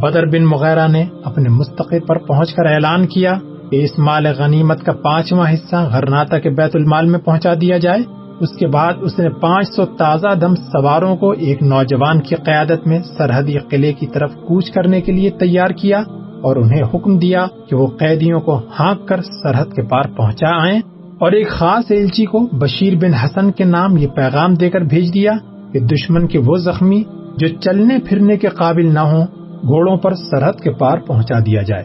بدر 0.01 0.27
بن 0.27 0.45
مغیرہ 0.45 0.89
نے 0.89 1.05
اپنے 1.25 1.49
مستقل 1.49 2.01
پر 2.01 2.19
پہنچ 2.19 2.55
کر 2.55 2.67
اعلان 2.67 3.07
کیا 3.07 3.35
کہ 3.71 3.85
اس 3.85 3.99
مال 3.99 4.27
غنیمت 4.27 4.85
کا 4.85 4.93
پانچواں 4.93 5.55
حصہ 5.55 5.77
غرناتا 5.77 6.39
کے 6.39 6.51
بیت 6.51 6.77
المال 6.77 7.07
میں 7.07 7.19
پہنچا 7.19 7.55
دیا 7.61 7.79
جائے۔ 7.79 8.01
اس 8.41 8.57
کے 8.59 8.67
بعد 8.67 8.93
اس 9.01 9.19
نے 9.19 9.31
پانچ 9.31 9.69
سو 9.69 9.85
تازہ 9.85 10.35
دم 10.41 10.55
سواروں 10.55 11.17
کو 11.17 11.31
ایک 11.31 11.63
نوجوان 11.63 12.21
کی 12.21 12.35
قیادت 12.35 12.87
میں 12.87 12.99
سرحدی 13.19 13.59
قلعے 13.59 13.93
کی 13.93 14.07
طرف 14.07 14.35
کوچ 14.35 14.71
کرنے 14.71 15.01
کے 15.01 15.13
لیے 15.13 15.31
تیار 15.31 15.71
کیا 15.71 15.99
اور 16.43 16.57
انہیں 16.57 16.83
حکم 16.95 17.19
دیا 17.19 17.47
کہ 17.69 17.77
وہ 17.77 17.87
قیدیوں 17.87 18.41
کو 18.41 18.61
ہانک 18.79 19.09
کر 19.09 19.21
سرحد 19.23 19.65
کے 19.65 19.83
پار 19.83 20.03
پہنچا 20.17 20.63
آئیں 20.63 20.81
اور 21.19 21.33
ایک 21.33 21.49
خاص 21.49 21.91
ایلچی 21.91 22.25
کو 22.25 22.41
بشیر 22.53 22.97
بن 22.97 23.15
حسن 23.15 23.53
کے 23.53 23.65
نام 23.65 23.97
یہ 23.97 24.09
پیغام 24.09 24.55
دے 24.55 24.71
کر 24.71 24.81
بھیج 24.81 25.15
دیا 25.15 25.33
کہ 25.73 25.81
دشمن 25.81 26.27
کے 26.27 26.39
وہ 26.39 26.57
زخمی 26.57 27.03
جو 27.39 27.49
چلنے 27.49 27.99
پھرنے 28.09 28.37
کے 28.37 28.49
قابل 28.49 28.95
نہ 28.95 28.99
ہوں، 28.99 29.27
گھوڑوں 29.63 29.97
پر 29.97 30.15
سرحد 30.15 30.53
کے 30.53 30.71
پار 30.71 30.99
پہنچا 30.99 31.39
دیا 31.39 31.63
جائے۔ 31.63 31.85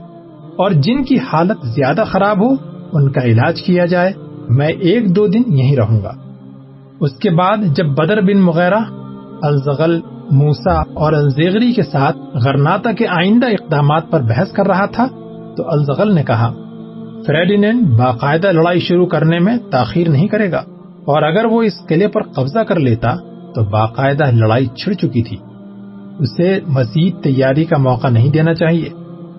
اور 0.55 0.71
جن 0.71 1.03
کی 1.03 1.17
حالت 1.17 1.67
زیادہ 1.67 2.03
خراب 2.07 2.37
ہو، 2.39 2.55
ان 2.93 3.11
کا 3.11 3.21
علاج 3.21 3.61
کیا 3.61 3.85
جائے، 3.85 4.13
میں 4.49 4.67
ایک 4.67 5.15
دو 5.15 5.27
دن 5.27 5.41
یہیں 5.47 5.75
رہوں 5.75 6.03
گا۔ 6.03 6.22
اس 7.03 7.11
کے 7.11 7.29
بعد 7.29 7.57
جب 7.75 7.85
بدر 7.85 8.21
بن 8.21 8.41
مغیرہ، 8.41 8.79
الزغل 9.41 9.99
موسا 10.31 10.79
اور 10.79 11.13
الزیغری 11.13 11.73
کے 11.73 11.83
ساتھ 11.83 12.17
غرناتا 12.33 12.91
کے 12.91 13.07
آئندہ 13.07 13.45
اقدامات 13.45 14.11
پر 14.11 14.21
بحث 14.21 14.51
کر 14.51 14.67
رہا 14.67 14.85
تھا، 14.85 15.07
تو 15.57 15.63
الزغل 15.67 16.15
نے 16.15 16.23
کہا 16.23 16.53
فریڈینڈ 17.27 17.87
باقاعدہ 17.87 18.51
لڑائی 18.51 18.79
شروع 18.79 19.05
کرنے 19.05 19.39
میں 19.39 19.57
تاخیر 19.71 20.09
نہیں 20.09 20.27
کرے 20.27 20.51
گا، 20.51 20.57
اور 21.05 21.23
اگر 21.23 21.45
وہ 21.45 21.63
اس 21.63 21.73
قلعے 21.87 22.07
پر 22.07 22.23
قبضہ 22.23 22.59
کر 22.59 22.79
لیتا، 22.79 23.15
تو 23.55 23.63
باقاعدہ 23.63 24.23
لڑائی 24.31 24.65
چھڑ 24.65 24.93
چکی 24.93 25.23
تھی۔ 25.23 25.37
اسے 26.19 26.59
مزید 26.67 27.23
تیاری 27.23 27.65
کا 27.65 27.77
موقع 27.77 28.07
نہیں 28.07 28.29
دینا 28.29 28.53
چاہیے۔ 28.53 28.89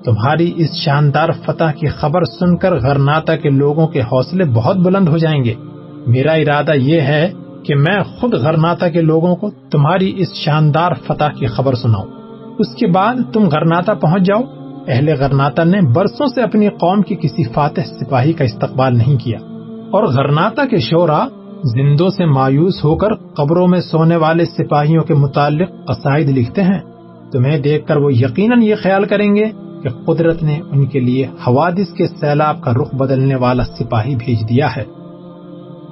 تمہاری 0.04 0.52
اس 0.56 0.74
شاندار 0.74 1.28
فتح 1.46 1.70
کی 1.80 1.86
خبر 1.86 2.24
سن 2.24 2.56
کر 2.56 2.74
غرناتا 2.74 3.36
کے 3.36 3.50
لوگوں 3.50 3.88
کے 3.88 4.00
حوصلے 4.00 4.44
بہت 4.44 4.76
بلند 4.76 5.08
ہو 5.08 5.18
جائیں 5.18 5.44
گے۔ 5.44 5.54
میرا 6.06 6.32
ارادہ 6.32 6.72
یہ 6.74 7.00
ہے 7.00 7.32
کہ 7.64 7.74
میں 7.74 8.02
خود 8.20 8.34
غرناتا 8.34 8.88
کے 8.88 9.00
لوگوں 9.00 9.36
کو 9.36 9.50
تمہاری 9.70 10.12
اس 10.16 10.34
شاندار 10.34 10.92
فتح 11.06 11.24
کی 11.38 11.46
خبر 11.46 11.74
سناؤں۔ 11.74 12.06
اس 12.58 12.74
کے 12.74 12.86
بعد 12.86 13.14
تم 13.32 13.48
غرناتا 13.48 13.94
پہنچ 13.94 14.22
جاؤ۔ 14.22 14.40
اہل 14.88 15.14
غرناتا 15.20 15.64
نے 15.64 15.80
برسوں 15.80 16.26
سے 16.26 16.42
اپنی 16.42 16.68
قوم 16.68 17.02
کی 17.02 17.16
کسی 17.16 17.44
فاتح 17.44 17.80
سپاہی 17.80 18.32
کا 18.32 18.44
استقبال 18.44 18.96
نہیں 18.96 19.16
کیا۔ 19.16 19.38
اور 19.90 20.04
غرناتا 20.04 20.66
کے 20.66 20.78
شعرا 20.78 21.28
زندوں 21.64 22.08
سے 22.08 22.26
مایوس 22.26 22.84
ہو 22.84 22.96
کر 22.96 23.14
قبروں 23.14 23.68
میں 23.68 23.80
سونے 23.80 24.16
والے 24.16 24.44
سپاہیوں 24.44 25.02
کے 25.02 25.14
متعلق 25.14 25.70
قصائد 25.86 26.28
لکھتے 26.30 26.62
ہیں۔ 26.62 26.80
تمہیں 27.32 27.58
دیکھ 27.58 27.86
کر 27.86 27.96
وہ 27.96 28.14
یقیناً 28.14 28.62
یہ 28.62 28.74
خیال 28.82 29.04
کریں 29.04 29.36
گے 29.36 29.44
کہ 29.82 29.88
قدرت 29.88 30.42
نے 30.42 30.60
ان 30.70 30.86
کے 30.86 31.00
لیے 31.00 31.26
حوادث 31.26 31.92
کے 31.92 32.06
سیلاب 32.06 32.60
کا 32.60 32.72
رخ 32.72 32.94
بدلنے 32.94 33.34
والا 33.34 33.64
سپاہی 33.64 34.16
بھیج 34.16 34.48
دیا 34.48 34.76
ہے۔ 34.76 35.03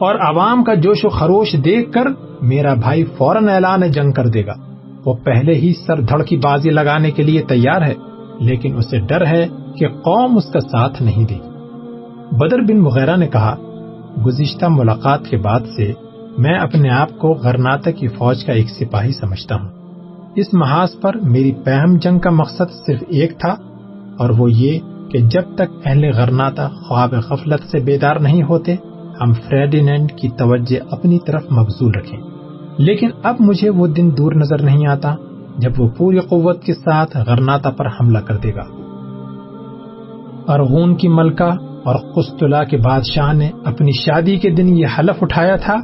اور 0.03 0.15
عوام 0.21 0.63
کا 0.65 0.75
جوش 0.75 1.05
و 1.05 1.09
خروش 1.09 1.55
دیکھ 1.65 1.91
کر 1.93 2.07
میرا 2.43 2.75
بھائی 2.75 3.05
فوراً 3.19 3.49
اعلان 3.49 3.91
جنگ 3.91 4.13
کر 4.13 4.27
دے 4.27 4.45
گا۔ 4.47 4.53
وہ 5.05 5.13
پہلے 5.25 5.55
ہی 5.55 5.73
سر 5.77 6.01
دھڑ 6.01 6.23
کی 6.23 6.37
بازی 6.37 6.71
لگانے 6.71 7.11
کے 7.11 7.23
لیے 7.23 7.43
تیار 7.49 7.83
ہے، 7.83 7.95
لیکن 8.41 8.77
اسے 8.77 9.01
ڈر 9.01 9.27
ہے 9.27 9.47
کہ 9.79 9.89
قوم 10.05 10.37
اس 10.37 10.53
کا 10.53 10.61
ساتھ 10.61 11.03
نہیں 11.03 11.27
دے 11.27 11.39
بدر 12.39 12.61
بن 12.63 12.81
مغیرہ 12.81 13.17
نے 13.17 13.27
کہا، 13.27 13.55
گزشتہ 14.27 14.67
ملاقات 14.71 15.29
کے 15.29 15.37
بعد 15.37 15.67
سے 15.77 15.93
میں 16.39 16.59
اپنے 16.59 16.91
آپ 16.91 17.19
کو 17.19 17.33
غرناتا 17.43 17.91
کی 17.91 18.09
فوج 18.09 18.45
کا 18.45 18.53
ایک 18.53 18.71
سپاہی 18.71 19.13
سمجھتا 19.13 19.55
ہوں۔ 19.55 19.69
اس 20.37 20.55
محاذ 20.55 21.01
پر 21.01 21.17
میری 21.25 21.53
پہم 21.65 21.97
جنگ 21.97 22.19
کا 22.19 22.31
مقصد 22.31 22.75
صرف 22.87 23.03
ایک 23.09 23.39
تھا، 23.41 23.55
اور 24.19 24.31
وہ 24.31 24.51
یہ 24.53 24.79
کہ 25.11 25.19
جب 25.29 25.55
تک 25.55 25.77
اہل 25.85 26.11
غرناتا 26.17 26.69
خواب 26.79 27.15
غفلت 27.29 27.71
سے 27.71 27.79
بیدار 27.81 28.17
نہیں 28.17 28.43
ہوتے 28.43 28.77
ہم 29.21 29.33
فریڈینڈ 29.33 30.13
کی 30.13 30.29
توجہ 30.29 30.77
اپنی 30.91 31.19
طرف 31.27 31.43
مبزول 31.53 31.93
رکھیں۔ 31.95 32.21
لیکن 32.79 33.11
اب 33.23 33.37
مجھے 33.41 33.71
وہ 33.71 33.87
دن 33.87 34.11
دور 34.19 34.33
نظر 34.33 34.63
نہیں 34.63 34.87
آتا 34.87 35.15
جب 35.59 35.71
وہ 35.79 35.89
پوری 35.89 36.19
قوت 36.19 36.63
کے 36.63 36.75
ساتھ 36.75 37.17
غرناتا 37.27 37.71
پر 37.71 37.87
حملہ 37.87 38.19
کر 38.19 38.37
دے 38.37 38.55
گا۔ 38.55 38.65
ارغون 40.49 40.97
کی 40.97 41.09
ملکہ 41.09 41.51
اور 41.85 41.95
قسطلہ 41.95 42.65
کے 42.71 42.77
بادشاہ 42.77 43.33
نے 43.33 43.51
اپنی 43.65 43.91
شادی 43.93 44.37
کے 44.37 44.51
دن 44.51 44.77
یہ 44.77 44.87
حلف 44.99 45.23
اٹھایا 45.23 45.57
تھا 45.57 45.75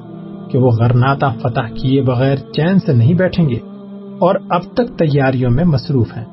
کہ 0.51 0.59
وہ 0.59 0.71
غرناتا 0.71 1.31
فتح 1.43 1.75
کیے 1.75 2.03
بغیر 2.03 2.37
چین 2.37 2.79
سے 2.79 2.93
نہیں 2.93 3.15
بیٹھیں 3.15 3.49
گے 3.49 3.59
اور 4.19 4.35
اب 4.51 4.63
تک 4.75 4.99
تیاریوں 4.99 5.51
میں 5.51 5.65
مصروف 5.65 6.17
ہیں۔ 6.17 6.25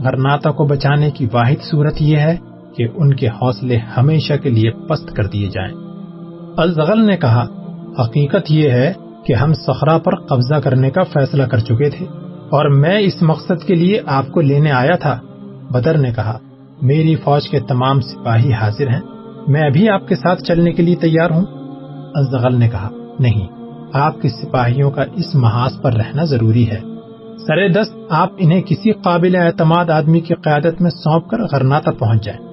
غرناتا 0.00 0.50
کو 0.50 0.64
بچانے 0.64 1.10
کی 1.10 1.26
واحد 1.32 1.62
صورت 1.70 2.02
یہ 2.02 2.16
ہے 2.16 2.36
کہ 2.76 2.86
ان 2.94 3.14
کے 3.14 3.28
حوصلے 3.28 3.76
ہمیشہ 3.76 4.34
کے 4.34 4.48
لیے 4.48 4.70
پست 4.88 5.16
کر 5.16 5.26
دیے 5.26 5.46
جائیں۔ 5.46 5.91
الزغل 6.56 7.06
نے 7.06 7.16
کہا، 7.16 7.46
حقیقت 7.98 8.50
یہ 8.50 8.70
ہے 8.70 8.92
کہ 9.26 9.32
ہم 9.32 9.52
سخرا 9.52 9.98
پر 9.98 10.14
قبضہ 10.16 10.54
کرنے 10.54 10.90
کا 10.90 11.02
فیصلہ 11.02 11.42
کر 11.42 11.58
چکے 11.58 11.90
تھے 11.90 12.06
اور 12.26 12.70
میں 12.70 12.98
اس 12.98 13.22
مقصد 13.22 13.66
کے 13.66 13.74
لیے 13.74 14.00
آپ 14.06 14.28
کو 14.28 14.40
لینے 14.40 14.70
آیا 14.70 14.96
تھا۔ 14.96 15.18
بدر 15.70 15.98
نے 15.98 16.12
کہا، 16.16 16.38
میری 16.82 17.16
فوج 17.16 17.48
کے 17.48 17.60
تمام 17.60 18.00
سپاہی 18.00 18.52
حاضر 18.52 18.88
ہیں، 18.88 19.00
میں 19.48 19.60
ابھی 19.60 19.88
آپ 19.88 20.08
کے 20.08 20.14
ساتھ 20.14 20.42
چلنے 20.42 20.72
کے 20.72 20.82
لیے 20.82 20.96
تیار 20.96 21.30
ہوں۔ 21.30 21.44
الزغل 22.14 22.58
نے 22.58 22.68
کہا، 22.68 22.90
نہیں، 23.18 23.46
آپ 23.92 24.22
کے 24.22 24.28
سپاہیوں 24.28 24.90
کا 24.90 25.02
اس 25.02 25.34
محاذ 25.34 25.80
پر 25.82 25.92
رہنا 25.92 26.24
ضروری 26.24 26.70
ہے۔ 26.70 26.80
سر 27.46 27.68
دست، 27.68 27.96
آپ 28.10 28.30
انہیں 28.38 28.62
کسی 28.62 28.92
قابل 28.92 29.36
اعتماد 29.36 29.90
آدمی 29.90 30.20
کی 30.20 30.34
قیادت 30.34 30.80
میں 30.80 30.90
سونپ 30.90 31.28
کر 31.28 31.38
غرناتا 31.52 31.90
پہنچ 31.90 32.24
جائیں۔ 32.24 32.51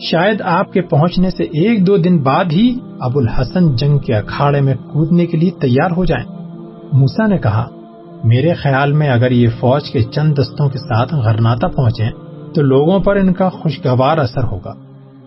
شاید 0.00 0.42
آپ 0.42 0.72
کے 0.72 0.80
پہنچنے 0.80 1.30
سے 1.30 1.42
ایک 1.42 1.86
دو 1.86 1.96
دن 1.96 2.22
بعد 2.22 2.44
ہی 2.52 2.78
ابو 3.00 3.18
الحسن 3.18 3.76
جنگ 3.76 3.98
کے 3.98 4.14
اکھاڑے 4.14 4.60
میں 4.60 4.74
کودنے 4.74 5.26
کے 5.26 5.36
لیے 5.36 5.50
تیار 5.50 5.90
ہو 5.96 6.04
جائیں۔ 6.04 6.24
موسا 6.92 7.26
نے 7.26 7.38
کہا، 7.38 7.68
میرے 8.24 8.54
خیال 8.54 8.92
میں 8.92 9.08
اگر 9.08 9.30
یہ 9.30 9.48
فوج 9.60 9.90
کے 9.90 10.02
چند 10.02 10.34
دستوں 10.34 10.68
کے 10.68 10.78
ساتھ 10.78 11.14
غرناتا 11.14 11.68
پہنچے 11.68 12.04
تو 12.54 12.62
لوگوں 12.62 12.98
پر 13.00 13.16
ان 13.16 13.32
کا 13.32 13.48
خوشگوار 13.48 14.18
اثر 14.18 14.44
ہوگا۔ 14.44 14.74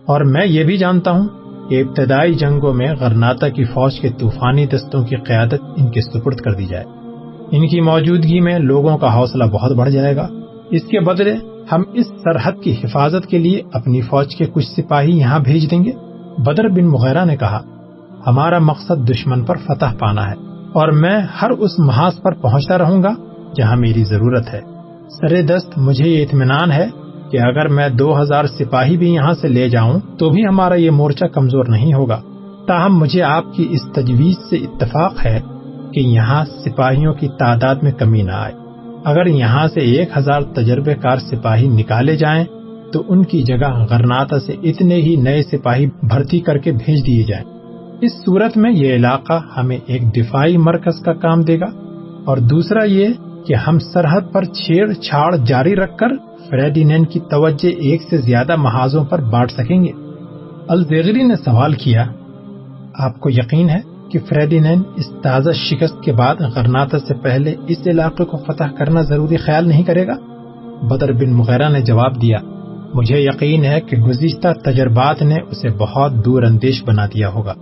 اور 0.06 0.20
میں 0.20 0.46
یہ 0.46 0.64
بھی 0.64 0.76
جانتا 0.76 1.10
ہوں 1.10 1.28
کہ 1.68 1.82
ابتدائی 1.88 2.34
جنگوں 2.34 2.74
میں 2.74 2.94
غرناتا 3.00 3.48
کی 3.48 3.64
فوج 3.64 4.00
کے 4.00 4.08
طوفانی 4.08 4.66
دستوں 4.66 5.02
کی 5.02 5.16
قیادت 5.16 5.62
ان 5.76 5.90
کے 5.90 6.00
سپرد 6.00 6.36
کر 6.36 6.52
دی 6.52 6.66
جائے۔ 6.66 6.84
ان 7.50 7.68
کی 7.68 7.80
موجودگی 7.80 8.40
میں 8.40 8.58
لوگوں 8.58 8.98
کا 8.98 9.14
حوصلہ 9.14 9.44
بہت 9.44 9.72
بڑھ 9.72 9.90
جائے 9.90 10.16
گا۔ 10.16 10.28
اس 10.70 10.82
کے 10.82 11.00
بدلے 11.00 11.34
ہم 11.72 11.82
اس 11.92 12.06
سرحد 12.06 12.52
کی 12.62 12.72
حفاظت 12.84 13.26
کے 13.26 13.38
لیے 13.38 13.62
اپنی 13.72 14.00
فوج 14.00 14.36
کے 14.36 14.44
کچھ 14.46 14.66
سپاہی 14.66 15.18
یہاں 15.18 15.38
بھیج 15.38 15.70
دیں 15.70 15.84
گے؟ 15.84 15.90
بدر 16.38 16.68
بن 16.68 16.86
مغیرہ 16.86 17.24
نے 17.24 17.36
کہا، 17.36 17.60
ہمارا 18.26 18.58
مقصد 18.58 19.10
دشمن 19.10 19.44
پر 19.44 19.56
فتح 19.56 19.94
پانا 19.98 20.30
ہے 20.30 20.34
اور 20.72 20.88
میں 20.88 21.20
ہر 21.42 21.50
اس 21.50 21.78
محاذ 21.78 22.20
پر 22.22 22.34
پہنچتا 22.34 22.78
رہوں 22.78 23.02
گا 23.02 23.10
جہاں 23.56 23.76
میری 23.76 24.04
ضرورت 24.04 24.54
ہے۔ 24.54 24.60
سر 25.08 25.42
دست، 25.42 25.78
مجھے 25.78 26.08
یہ 26.08 26.22
اطمینان 26.22 26.72
ہے 26.72 26.86
کہ 27.30 27.40
اگر 27.40 27.68
میں 27.68 27.88
دو 27.88 28.22
ہزار 28.22 28.44
سپاہی 28.44 28.96
بھی 28.96 29.14
یہاں 29.14 29.34
سے 29.34 29.48
لے 29.48 29.68
جاؤں 29.68 30.00
تو 30.18 30.30
بھی 30.30 30.46
ہمارا 30.46 30.74
یہ 30.74 30.90
مورچہ 30.90 31.24
کمزور 31.24 31.64
نہیں 31.64 31.94
ہوگا۔ 31.94 32.20
تاہم، 32.68 32.98
مجھے 32.98 33.22
آپ 33.22 33.44
کی 33.54 33.66
اس 33.70 33.92
تجویز 33.92 34.36
سے 34.50 34.56
اتفاق 34.56 35.26
ہے 35.26 35.40
کہ 35.94 36.00
یہاں 36.00 36.44
سپاہیوں 36.44 37.14
کی 37.14 37.28
تعداد 37.38 37.74
میں 37.74 37.92
کمی 37.92 38.22
نہ 38.22 38.32
آئے۔ 38.32 38.61
اگر 39.04 39.26
یہاں 39.26 39.68
سے 39.68 39.80
ایک 39.80 40.08
ہزار 40.16 40.40
تجربے 40.40 40.94
کار 40.94 41.16
سپاہی 41.16 41.68
نکالے 41.68 42.16
جائیں، 42.16 42.44
تو 42.92 43.02
ان 43.08 43.24
کی 43.24 43.42
جگہ 43.42 43.86
غرناتا 43.90 44.40
سے 44.40 44.56
اتنے 44.62 44.94
ہی 44.94 45.16
نئے 45.16 45.42
سپاہی 45.42 45.86
بھرتی 45.86 46.40
کر 46.40 46.58
کے 46.58 46.72
بھیج 46.72 47.06
دیے 47.06 47.22
جائیں۔ 47.22 47.44
اس 48.00 48.12
صورت 48.12 48.56
میں 48.56 48.72
یہ 48.72 48.94
علاقہ 48.94 49.40
ہمیں 49.56 49.78
ایک 49.86 50.16
دفاعی 50.16 50.56
مرکز 50.56 51.02
کا 51.04 51.12
کام 51.12 51.40
دے 51.40 51.60
گا۔ 51.60 51.66
اور 52.24 52.36
دوسرا 52.36 52.84
یہ 52.84 53.08
کہ 53.46 53.54
ہم 53.54 53.78
سرحد 53.78 54.20
پر 54.32 54.44
چھیڑ 54.44 54.92
چھاڑ 54.92 55.36
جاری 55.36 55.76
رکھ 55.76 55.96
کر 55.98 56.08
فریڈینین 56.50 57.04
کی 57.04 57.20
توجہ 57.20 57.68
ایک 57.68 58.02
سے 58.10 58.18
زیادہ 58.18 58.56
محاذوں 58.56 59.04
پر 59.04 59.20
بانٹ 59.20 59.50
سکیں 59.50 59.84
گے۔ 59.84 59.92
الزیغری 60.68 61.22
نے 61.22 61.36
سوال 61.36 61.72
کیا، 61.72 62.04
آپ 62.94 63.20
کو 63.20 63.30
یقین 63.30 63.68
ہے؟ 63.68 63.91
کہ 64.12 64.18
فریڈینین 64.28 64.82
اس 64.96 65.12
تازہ 65.22 65.50
شکست 65.50 66.02
کے 66.02 66.12
بعد 66.12 66.34
غرناتا 66.54 66.98
سے 66.98 67.14
پہلے 67.14 67.54
اس 67.68 67.86
علاقے 67.86 68.24
کو 68.24 68.36
فتح 68.36 68.64
کرنا 68.78 69.02
ضروری 69.02 69.36
خیال 69.36 69.68
نہیں 69.68 69.82
کرے 69.82 70.06
گا؟ 70.06 70.16
بدر 70.82 71.12
بن 71.12 71.32
مغیرہ 71.32 71.68
نے 71.68 71.80
جواب 71.80 72.22
دیا، 72.22 72.38
مجھے 72.94 73.20
یقین 73.20 73.64
ہے 73.64 73.80
کہ 73.80 73.96
گزشتہ 73.96 74.48
تجربات 74.64 75.22
نے 75.22 75.36
اسے 75.50 75.68
بہت 75.78 76.24
دور 76.24 76.42
اندیش 76.42 76.84
بنا 76.84 77.06
دیا 77.06 77.28
ہوگا۔ 77.28 77.54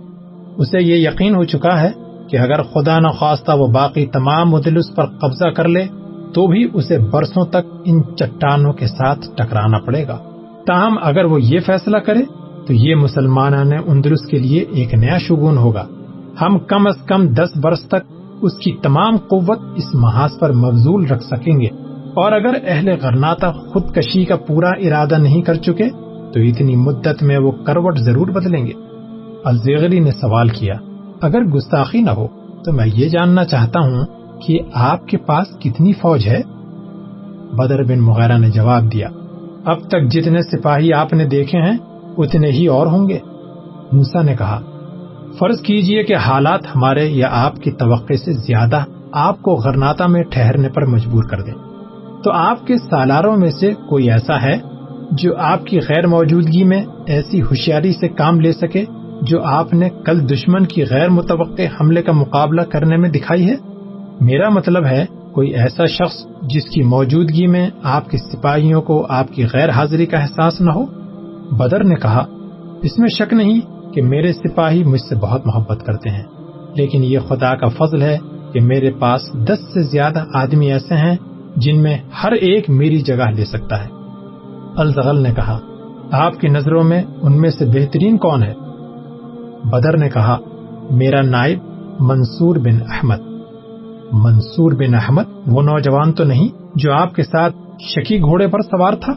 اسے 0.57 0.83
یہ 0.83 1.07
یقین 1.07 1.35
ہو 1.35 1.43
چکا 1.43 1.81
ہے 1.81 1.91
کہ 2.29 2.37
اگر 2.37 2.61
خدا 2.61 2.99
نخواستہ 2.99 3.51
وہ 3.51 3.67
باقی 3.67 4.05
تمام 4.05 4.49
مدلس 4.49 4.95
پر 4.95 5.05
قبضہ 5.05 5.49
کر 5.49 5.67
لے، 5.67 5.85
تو 6.33 6.47
بھی 6.47 6.67
اسے 6.73 6.97
برسوں 6.97 7.45
تک 7.45 7.71
ان 7.85 8.01
چٹانوں 8.15 8.73
کے 8.73 8.87
ساتھ 8.87 9.19
ٹکرانا 9.37 9.79
پڑے 9.79 10.07
گا۔ 10.07 10.17
تاہم، 10.67 10.95
اگر 11.01 11.25
وہ 11.25 11.41
یہ 11.41 11.59
فیصلہ 11.59 11.97
کرے، 11.97 12.21
تو 12.67 12.73
یہ 12.73 12.95
مسلمانہ 12.95 13.63
نے 13.63 13.77
اندرس 13.87 14.27
کے 14.31 14.39
لیے 14.39 14.65
ایک 14.71 14.93
نیا 14.93 15.17
شگون 15.17 15.57
ہوگا۔ 15.57 15.85
ہم 16.41 16.59
کم 16.59 16.87
از 16.87 17.05
کم 17.05 17.27
دس 17.27 17.57
برس 17.61 17.81
تک 17.83 18.13
اس 18.41 18.57
کی 18.57 18.71
تمام 18.83 19.17
قوت 19.17 19.59
اس 19.75 19.93
محاذ 19.93 20.39
پر 20.39 20.51
مبزول 20.51 21.05
رکھ 21.05 21.23
سکیں 21.23 21.59
گے۔ 21.59 21.67
اور 22.13 22.31
اگر 22.31 22.57
اہل 22.67 22.89
غرناتا 23.01 23.51
خود 23.51 23.95
کشی 23.95 24.25
کا 24.25 24.35
پورا 24.35 24.69
ارادہ 24.69 25.17
نہیں 25.17 25.41
کر 25.41 25.53
چکے، 25.53 25.89
تو 26.33 26.39
اتنی 26.39 26.75
مدت 26.75 27.23
میں 27.23 27.37
وہ 27.37 27.51
کروٹ 27.51 27.97
ضرور 27.97 28.27
بدلیں 28.27 28.67
گے۔ 28.67 28.71
الزیغری 29.45 29.99
نے 29.99 30.11
سوال 30.11 30.49
کیا، 30.49 30.73
اگر 31.21 31.41
گستاخی 31.41 32.01
نہ 32.01 32.11
ہو، 32.11 32.27
تو 32.65 32.71
میں 32.71 32.87
یہ 32.93 33.09
جاننا 33.09 33.45
چاہتا 33.45 33.79
ہوں 33.79 34.05
کہ 34.47 34.59
آپ 34.73 35.07
کے 35.07 35.17
پاس 35.17 35.47
کتنی 35.59 35.93
فوج 35.93 36.27
ہے؟ 36.27 36.41
بدر 37.55 37.83
بن 37.83 37.99
مغیرہ 37.99 38.37
نے 38.37 38.49
جواب 38.49 38.93
دیا، 38.93 39.09
اب 39.65 39.79
تک 39.87 40.11
جتنے 40.11 40.41
سپاہی 40.41 40.93
آپ 40.93 41.13
نے 41.13 41.25
دیکھے 41.25 41.57
ہیں، 41.57 41.77
اتنے 42.17 42.51
ہی 42.51 42.67
اور 42.67 42.87
ہوں 42.87 43.09
گے۔ 43.09 43.19
موسا 43.91 44.21
نے 44.21 44.35
کہا 44.35 44.61
فرض 45.39 45.61
کیجیے 45.61 46.03
کہ 46.03 46.15
حالات 46.15 46.75
ہمارے 46.75 47.05
یا 47.07 47.29
آپ 47.31 47.55
کی 47.55 47.71
توقع 47.71 48.13
سے 48.13 48.33
زیادہ 48.33 48.83
آپ 49.11 49.41
کو 49.41 49.55
غرناتا 49.55 50.07
میں 50.07 50.23
ٹھہرنے 50.23 50.69
پر 50.69 50.85
مجبور 50.85 51.23
کر 51.23 51.41
دیں۔ 51.41 51.53
تو 52.23 52.31
آپ 52.31 52.67
کے 52.67 52.77
سالاروں 52.77 53.37
میں 53.37 53.51
سے 53.51 53.73
کوئی 53.89 54.11
ایسا 54.11 54.41
ہے 54.41 54.57
جو 55.11 55.37
آپ 55.37 55.65
کی 55.65 55.79
غیر 55.79 56.07
موجودگی 56.07 56.63
میں 56.63 56.85
ایسی 57.07 57.41
ہوشیاری 57.41 57.93
سے 57.93 58.07
کام 58.07 58.39
لے 58.39 58.51
سکے 58.51 58.85
جو 59.21 59.43
آپ 59.43 59.73
نے 59.73 59.89
کل 60.05 60.29
دشمن 60.29 60.65
کی 60.65 60.83
غیر 60.89 61.09
متوقع 61.09 61.61
حملے 61.81 62.03
کا 62.03 62.11
مقابلہ 62.11 62.61
کرنے 62.61 62.97
میں 62.97 63.09
دکھائی 63.09 63.49
ہے؟ 63.49 63.55
میرا 64.21 64.49
مطلب 64.49 64.85
ہے 64.85 65.05
کوئی 65.33 65.49
ایسا 65.49 65.85
شخص 65.85 66.25
جس 66.41 66.63
کی 66.63 66.83
موجودگی 66.83 67.47
میں 67.47 67.69
آپ 67.83 68.09
کے 68.09 68.17
سپاہیوں 68.17 68.81
کو 68.81 69.05
آپ 69.09 69.33
کی 69.33 69.45
غیر 69.53 69.69
حاضری 69.69 70.05
کا 70.05 70.17
احساس 70.17 70.61
نہ 70.61 70.71
ہو؟ 70.71 70.85
بدر 71.51 71.83
نے 71.83 71.95
کہا، 71.95 72.25
اس 72.83 72.99
میں 72.99 73.09
شک 73.09 73.33
نہیں 73.33 73.59
کہ 73.93 74.01
میرے 74.01 74.33
سپاہی 74.33 74.83
مجھ 74.83 75.01
سے 75.01 75.15
بہت 75.15 75.47
محبت 75.47 75.85
کرتے 75.85 76.09
ہیں، 76.09 76.23
لیکن 76.75 77.03
یہ 77.03 77.19
خدا 77.19 77.55
کا 77.55 77.67
فضل 77.67 78.01
ہے 78.01 78.17
کہ 78.53 78.61
میرے 78.61 78.91
پاس 78.91 79.21
دس 79.33 79.73
سے 79.73 79.83
زیادہ 79.83 80.23
آدمی 80.33 80.71
ایسے 80.71 80.95
ہیں 80.95 81.15
جن 81.55 81.81
میں 81.83 81.97
ہر 82.23 82.31
ایک 82.31 82.69
میری 82.69 83.01
جگہ 83.01 83.29
لے 83.35 83.45
سکتا 83.45 83.85
ہے۔ 83.85 83.89
الزغل 84.77 85.19
نے 85.19 85.33
کہا، 85.35 85.59
آپ 86.11 86.39
کی 86.39 86.47
نظروں 86.47 86.83
میں 86.83 87.03
ان 87.21 87.41
میں 87.41 87.49
سے 87.49 87.65
بہترین 87.65 88.17
کون 88.17 88.43
ہے؟ 88.43 88.53
بدر 89.63 89.97
نے 89.97 90.09
کہا، 90.09 90.37
میرا 90.91 91.21
نائب 91.21 91.59
منصور 91.99 92.55
بن 92.55 92.81
احمد۔ 92.89 93.19
منصور 94.11 94.71
بن 94.71 94.95
احمد 94.95 95.23
وہ 95.47 95.61
نوجوان 95.61 96.13
تو 96.13 96.23
نہیں 96.23 96.47
جو 96.75 96.93
آپ 96.93 97.15
کے 97.15 97.23
ساتھ 97.23 97.55
شکی 97.81 98.19
گھوڑے 98.19 98.47
پر 98.47 98.59
سوار 98.61 98.93
تھا؟ 98.93 99.13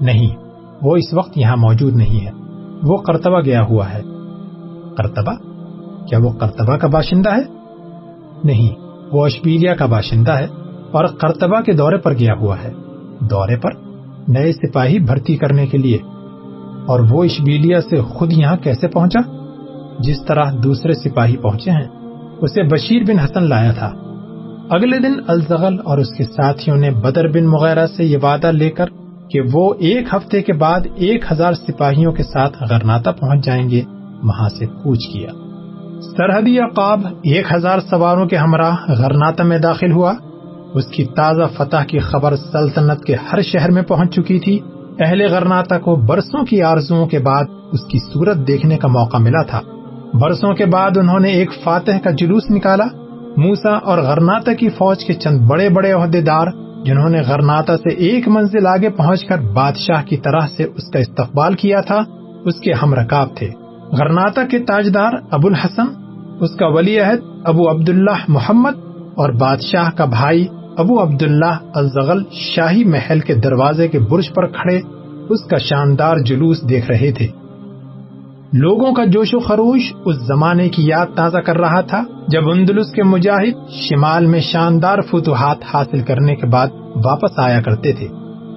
نہیں، 0.00 0.36
وہ 0.82 0.96
اس 0.96 1.14
وقت 1.14 1.38
یہاں 1.38 1.56
موجود 1.56 1.96
نہیں 1.96 2.26
ہے۔ 2.26 2.41
وہ 2.82 2.96
کرتبہ 2.96 3.40
گیا 3.40 3.62
ہوا 3.62 3.90
ہے۔ 3.94 4.02
کرتبہ 4.98 5.32
کیا 6.06 6.18
وہ 6.18 6.32
کرتبہ 6.32 6.76
کا 6.76 6.88
باشندہ 6.88 7.30
ہے؟ 7.36 7.42
نہیں، 8.44 8.68
وہ 9.12 9.26
اشبیلیا 9.26 9.74
کا 9.74 9.86
باشندہ 9.86 10.32
ہے 10.32 10.46
اور 10.90 11.04
کرتبہ 11.04 11.60
کے 11.60 11.72
دورے 11.72 11.96
پر 11.96 12.12
گیا 12.12 12.34
ہوا 12.34 12.56
ہے۔ 12.64 12.72
دورے 13.20 13.56
پر؟ 13.56 13.70
نئے 14.28 14.52
سپاہی 14.52 14.98
بھرتی 14.98 15.36
کرنے 15.36 15.66
کے 15.66 15.78
لیے۔ 15.78 15.98
اور 16.86 17.00
وہ 17.10 17.24
اشبیلیا 17.24 17.80
سے 17.80 18.00
خود 18.00 18.32
یہاں 18.32 18.56
کیسے 18.56 18.88
پہنچا؟ 18.88 19.20
جس 19.98 20.24
طرح 20.24 20.44
دوسرے 20.64 20.92
سپاہی 20.92 21.36
پہنچے 21.36 21.70
ہیں، 21.70 21.88
اسے 22.40 22.62
بشیر 22.62 23.02
بن 23.02 23.18
حسن 23.18 23.48
لایا 23.48 23.72
تھا۔ 23.72 23.92
اگلے 24.70 24.98
دن 24.98 25.12
الزغل 25.28 25.76
اور 25.84 25.98
اس 25.98 26.10
کے 26.18 26.24
ساتھیوں 26.24 26.76
نے 26.76 26.90
بدر 26.90 27.28
بن 27.28 27.46
مغیرہ 27.46 27.86
سے 27.86 28.04
یہ 28.04 28.18
وعدہ 28.22 28.46
لے 28.46 28.70
کر 28.70 28.84
کہ 29.32 29.40
وہ 29.52 29.74
ایک 29.78 30.14
ہفتے 30.14 30.42
کے 30.42 30.52
بعد 30.52 30.80
ایک 30.94 31.32
ہزار 31.32 31.52
سپاہیوں 31.52 32.12
کے 32.12 32.22
ساتھ 32.22 32.62
غرناتا 32.70 33.10
پہنچ 33.10 33.44
جائیں 33.44 33.70
گے، 33.70 33.82
وہاں 34.22 34.48
سے 34.48 34.66
کوچ 34.66 34.98
کیا۔ 35.12 35.30
سرحدی 36.00 36.58
عقاب 36.58 37.06
ایک 37.06 37.52
ہزار 37.52 37.78
سواروں 37.90 38.26
کے 38.26 38.36
ہمراہ 38.36 38.76
غرناتا 38.88 39.44
میں 39.44 39.58
داخل 39.58 39.92
ہوا۔ 39.92 40.14
اس 40.74 40.86
کی 40.86 41.04
تازہ 41.04 41.42
فتح 41.56 41.84
کی 41.88 41.98
خبر 41.98 42.36
سلطنت 42.36 43.04
کے 43.04 43.16
ہر 43.32 43.42
شہر 43.42 43.70
میں 43.70 43.82
پہنچ 43.82 44.14
چکی 44.14 44.38
تھی۔ 44.38 44.58
اہل 45.00 45.26
غرناتا 45.30 45.78
کو 45.78 45.96
برسوں 45.96 46.44
کی 46.44 46.62
آرزوں 46.62 47.06
کے 47.06 47.18
بعد 47.18 47.44
اس 47.72 47.80
کی 47.84 47.98
صورت 47.98 48.36
دیکھنے 48.46 48.78
کا 48.78 48.88
موقع 48.88 49.16
ملا 49.16 49.42
تھا۔ 49.42 49.60
برسوں 50.14 50.54
کے 50.54 50.66
بعد 50.66 50.90
انہوں 50.96 51.20
نے 51.20 51.28
ایک 51.28 51.50
فاتح 51.64 51.98
کا 52.04 52.10
جلوس 52.10 52.42
نکالا۔ 52.50 52.84
موسا 53.36 53.70
اور 53.70 53.98
غرناتا 53.98 54.52
کی 54.52 54.68
فوج 54.68 55.04
کے 55.04 55.12
چند 55.12 55.38
بڑے 55.46 55.68
بڑے 55.68 55.92
عہدے 55.92 56.20
دار 56.20 56.46
جنہوں 56.84 57.08
نے 57.08 57.20
غرناتا 57.20 57.76
سے 57.76 57.94
ایک 57.94 58.28
منزل 58.28 58.66
آگے 58.66 58.90
پہنچ 58.90 59.24
کر 59.24 59.38
بادشاہ 59.40 60.02
کی 60.04 60.16
طرح 60.16 60.46
سے 60.56 60.64
اس 60.64 60.90
کا 60.92 60.98
استقبال 60.98 61.54
کیا 61.54 61.80
تھا، 61.80 62.00
اس 62.44 62.60
کے 62.60 62.72
ہم 62.72 62.94
رکاب 62.94 63.36
تھے۔ 63.36 63.50
غرناتا 63.92 64.42
کے 64.46 64.58
تاجدار 64.58 65.12
ابو 65.30 65.48
الحسن، 65.48 65.86
اس 66.40 66.50
کا 66.50 66.66
ولی 66.66 67.00
عہد 67.00 67.20
ابو 67.44 67.70
عبداللہ 67.70 68.24
محمد 68.28 68.76
اور 69.16 69.32
بادشاہ 69.32 69.90
کا 69.90 70.04
بھائی 70.04 70.46
ابو 70.76 71.02
عبداللہ 71.02 71.58
الزغل 71.74 72.22
شاہی 72.32 72.84
محل 72.84 73.20
کے 73.20 73.34
دروازے 73.34 73.88
کے 73.88 73.98
برج 73.98 74.32
پر 74.34 74.46
کھڑے 74.46 74.80
اس 75.28 75.44
کا 75.44 75.58
شاندار 75.58 76.16
جلوس 76.16 76.68
دیکھ 76.68 76.90
رہے 76.90 77.12
تھے۔ 77.12 77.28
لوگوں 78.54 78.92
کا 78.92 79.04
جوش 79.04 79.34
و 79.34 79.38
خروش 79.38 79.94
اس 80.04 80.16
زمانے 80.16 80.68
کی 80.68 80.84
یاد 80.86 81.06
تازہ 81.14 81.38
کر 81.38 81.58
رہا 81.58 81.80
تھا 81.80 82.04
جب 82.28 82.50
اندلس 82.50 82.92
کے 82.92 83.02
مجاہد 83.02 83.70
شمال 83.70 84.26
میں 84.26 84.40
شاندار 84.40 84.98
فتوحات 85.00 85.56
حاصل 85.74 86.00
کرنے 86.00 86.36
کے 86.36 86.46
بعد 86.46 86.68
واپس 87.04 87.30
آیا 87.36 87.60
کرتے 87.60 87.92
تھے۔ 87.92 88.08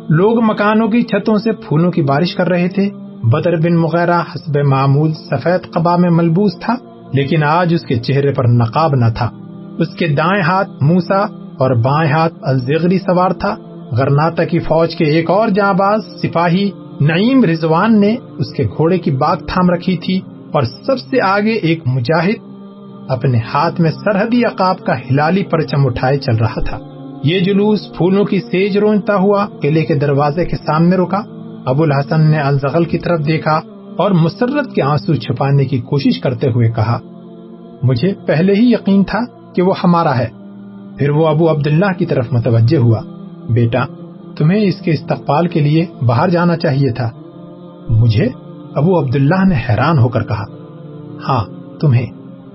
لوگ 0.10 0.44
مکانوں 0.44 0.88
کی 0.88 1.02
چھتوں 1.02 1.38
سے 1.38 1.52
پھولوں 1.52 1.92
کی 1.92 2.02
بارش 2.02 2.36
کر 2.36 2.50
رہے 2.50 2.68
تھے۔ 2.68 2.90
بدر 3.24 3.56
بن 3.56 3.76
مغیرہ 3.76 4.22
حسب 4.22 4.58
معمول 4.58 5.14
سفید 5.14 5.74
قبا 5.74 5.96
میں 5.96 6.10
ملبوس 6.10 6.52
تھا، 6.60 6.76
لیکن 7.14 7.44
آج 7.44 7.74
اس 7.74 7.82
کے 7.82 7.96
چہرے 7.96 8.32
پر 8.32 8.48
نقاب 8.48 8.92
نہ 8.96 9.14
تھا۔ 9.18 9.30
اس 9.78 9.96
کے 9.96 10.08
دائیں 10.08 10.44
ہاتھ 10.44 10.70
موسا 10.82 11.22
اور 11.60 11.76
بائیں 11.76 12.12
ہاتھ 12.12 12.34
الزغری 12.42 13.00
سوار 13.00 13.32
تھا۔ 13.32 13.56
غرناتا 13.92 14.44
کی 14.44 14.60
فوج 14.60 14.96
کے 14.96 15.06
ایک 15.06 15.30
اور 15.30 15.48
جاں 15.48 15.74
باز 15.74 16.00
سپاہی 16.22 16.72
نعیم 17.02 17.44
رضوان 17.44 18.02
نے 18.02 18.16
اس 18.38 18.54
کے 18.58 18.64
گھوڑے 18.64 19.00
کی 19.00 19.12
باغ 19.12 19.38
تھام 19.38 19.70
رکھی 19.70 19.98
تھی 19.98 20.20
اور 20.54 20.62
سب 20.62 21.00
سے 21.00 21.22
آگے 21.22 21.52
ایک 21.52 21.80
مجاہد 21.86 22.36
اپنے 23.10 23.38
ہاتھ 23.54 23.82
میں 23.82 23.92
سرحدی 23.92 24.46
عقاب 24.46 24.80
کا 24.80 24.94
ہلالی 24.94 25.44
پرچم 25.44 25.86
اٹھائے 25.86 26.18
چل 26.18 26.36
رہا 26.36 26.64
تھا۔ 26.66 26.80
یہ 27.24 27.40
جلوس 27.40 27.94
پھولوں 27.98 28.26
کی 28.26 28.40
سیج 28.40 28.78
رونجتا 28.78 29.16
ہوا، 29.16 29.46
قلعے 29.62 29.86
کے 29.86 29.96
دروازے 29.96 30.46
کے 30.46 30.58
سامنے 30.58 30.96
رکا۔ 30.96 31.22
ابو 31.66 31.84
الحسن 31.84 32.32
نے 32.32 32.38
الزغل 32.38 32.84
کی 32.84 32.98
طرف 32.98 33.20
دیکھا 33.28 33.60
اور 33.98 34.12
مسرت 34.12 34.74
کے 34.74 34.82
آنسو 34.82 35.16
چھپانے 35.16 35.66
کی 35.66 35.78
کوشش 35.78 36.20
کرتے 36.20 36.48
ہوئے 36.48 36.72
کہا، 36.72 37.00
مجھے 37.84 38.14
پہلے 38.26 38.54
ہی 38.54 38.72
یقین 38.72 39.04
تھا 39.04 39.20
کہ 39.54 39.62
وہ 39.62 39.74
ہمارا 39.84 40.18
ہے۔ 40.18 40.28
پھر 40.98 41.10
وہ 41.10 41.28
ابو 41.28 41.52
عبداللہ 41.52 41.94
کی 41.98 42.06
طرف 42.06 42.34
متوجہ 42.34 42.78
ہوا۔ 42.78 43.02
بیٹا 43.50 43.86
تمہیں 44.38 44.60
اس 44.60 44.80
کے 44.80 44.92
استقبال 44.92 45.48
کے 45.48 45.60
لیے 45.60 45.86
باہر 46.06 46.30
جانا 46.30 46.58
چاہیے 46.58 46.92
تھا۔ 46.92 47.10
مجھے 47.90 48.26
ابو 48.76 49.00
عبداللہ 49.00 49.48
نے 49.48 49.56
حیران 49.70 50.00
ہو 50.00 50.08
کر 50.08 50.24
کہا 50.24 50.44
ہاں 51.28 51.46
تمہیں۔ 51.80 52.06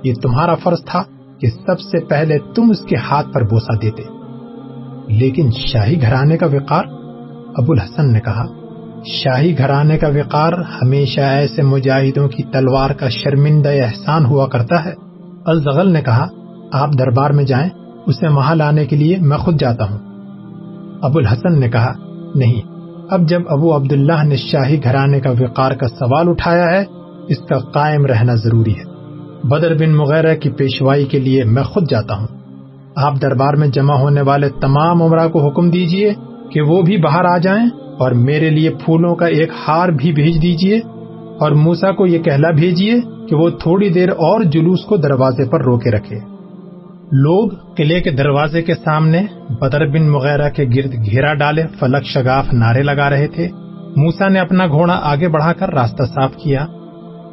یہ 0.05 0.15
تمہارا 0.15 0.55
فرض 0.55 0.85
تھا 0.85 1.03
کہ 1.41 1.47
سب 1.67 1.81
سے 1.81 2.05
پہلے 2.05 2.39
تم 2.55 2.71
اس 2.71 2.81
کے 2.81 2.97
ہاتھ 2.97 3.33
پر 3.33 3.43
بوسا 3.43 3.75
دیتے۔ 3.83 4.03
لیکن 5.09 5.51
شاہی 5.51 6.03
گھرانے 6.03 6.37
کا 6.37 6.47
وقار؟ 6.47 6.85
ابو 7.57 7.73
الحسن 7.73 8.13
نے 8.13 8.21
کہا، 8.21 8.47
شاہی 9.07 9.59
گھرانے 9.59 9.99
کا 9.99 10.09
وقار 10.09 10.53
ہمیشہ 10.53 11.21
ایسے 11.21 11.63
مجاہدوں 11.63 12.29
کی 12.29 12.43
تلوار 12.43 12.91
کا 12.91 13.09
شرمندہ 13.09 13.69
احسان 13.69 14.25
ہوا 14.25 14.47
کرتا 14.47 14.85
ہے۔ 14.85 14.93
الزغل 15.47 15.93
نے 15.93 16.03
کہا، 16.03 16.27
آپ 16.73 16.89
دربار 16.99 17.31
میں 17.31 17.45
جائیں، 17.45 17.71
اسے 18.07 18.29
وہاں 18.29 18.55
لانے 18.55 18.87
کے 18.87 18.97
لیے 18.97 19.17
میں 19.17 19.39
خود 19.39 19.61
جاتا 19.61 19.85
ہوں۔ 19.85 20.10
ابو 21.03 21.19
الحسن 21.19 21.61
نے 21.61 21.69
کہا، 21.69 21.93
نہیں، 22.35 22.61
اب 23.11 23.29
جب 23.29 23.43
ابو 23.49 23.77
عبداللہ 23.77 24.25
نے 24.25 24.37
شاہی 24.37 24.83
گھرانے 24.85 25.21
کا 25.21 25.31
وقار 25.31 25.73
کا 25.73 25.89
سوال 25.89 26.29
اٹھایا 26.29 26.71
ہے، 26.71 26.85
اس 27.29 27.39
کا 27.39 27.59
قائم 27.59 28.07
رہنا 28.07 28.35
ضروری 28.35 28.73
ہے۔ 28.73 28.91
بدر 29.45 29.75
بن 29.75 29.97
مغیرہ 29.97 30.37
کی 30.37 30.51
پیشوائی 30.51 31.05
کے 31.05 31.19
لیے 31.19 31.45
میں 31.45 31.63
خود 31.63 31.91
جاتا 31.91 32.15
ہوں۔ 32.15 32.27
آپ 32.97 33.15
دربار 33.23 33.55
میں 33.55 33.69
جمع 33.69 33.95
ہونے 33.95 34.21
والے 34.21 34.49
تمام 34.49 35.03
عمرہ 35.03 35.29
کو 35.29 35.49
حکم 35.49 35.71
دیجیے 35.71 36.13
کہ 36.51 36.61
وہ 36.61 36.83
بھی 36.83 36.97
باہر 36.97 37.25
آ 37.25 37.39
جائیں 37.39 37.67
اور 37.99 38.11
میرے 38.11 38.51
لیے 38.51 38.71
پھولوں 38.71 39.15
کا 39.15 39.27
ایک 39.27 39.51
ہار 39.69 39.89
بھی 39.89 40.13
بھیج 40.13 40.43
دیجیے 40.43 40.79
اور 41.41 41.51
موسا 41.51 41.93
کو 41.93 42.07
یہ 42.07 42.19
کہلا 42.19 42.51
بھیجیے 42.51 42.95
کہ 43.29 43.37
وہ 43.37 43.51
تھوڑی 43.51 43.89
دیر 43.89 44.09
اور 44.09 44.43
جلوس 44.43 44.85
کو 44.85 44.97
دروازے 44.97 45.49
پر 45.49 45.65
روکے 45.65 45.91
رکھے۔ 45.91 46.30
لوگ 47.13 47.49
قلعے 47.77 48.01
کے 48.01 48.11
دروازے 48.11 48.63
کے 48.63 48.75
سامنے 48.75 49.23
بدر 49.61 49.87
بن 49.87 50.11
مغیرہ 50.11 50.51
کے 50.51 50.65
گرد 50.65 50.93
گھیرا 50.93 51.35
ڈالے، 51.35 51.63
فلک 51.79 52.05
شگاف 52.05 52.53
نعرے 52.53 52.83
لگا 52.83 53.11
رہے 53.11 53.27
تھے۔ 53.27 53.49
موسا 53.97 54.29
نے 54.29 54.39
اپنا 54.39 54.67
گھوڑا 54.67 55.01
آگے 55.03 55.29
بڑھا 55.29 55.53
کر 55.53 55.75
راستہ 55.75 56.03
صاف 56.03 56.37
کیا۔ 56.37 56.67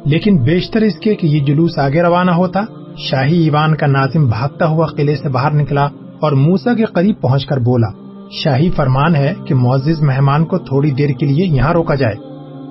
لیکن 0.04 0.42
بیشتر 0.42 0.80
اس 0.80 0.98
کے 0.98 1.14
کہ 1.14 1.26
یہ 1.26 1.40
جلوس 1.40 1.78
آگے 1.78 2.02
روانہ 2.02 2.30
ہوتا۔ 2.30 2.60
شاہی 2.98 3.42
ایوان 3.42 3.76
کا 3.76 3.86
ناظم 3.86 4.28
بھاگتا 4.28 4.66
ہوا 4.66 4.86
قلعے 4.86 5.16
سے 5.16 5.28
باہر 5.28 5.50
نکلا 5.50 5.84
اور 6.20 6.32
موسا 6.32 6.74
کے 6.74 6.84
قریب 6.84 7.20
پہنچ 7.20 7.46
کر 7.46 7.56
بولا، 7.56 7.88
شاہی 8.30 8.70
فرمان 8.70 9.16
ہے 9.16 9.34
کہ 9.46 9.54
معزز 9.54 10.02
مہمان 10.02 10.44
کو 10.44 10.58
تھوڑی 10.58 10.90
دیر 10.90 11.10
کے 11.10 11.26
لیے 11.26 11.46
یہاں 11.46 11.72
روکا 11.72 11.94
جائے۔ 11.94 12.14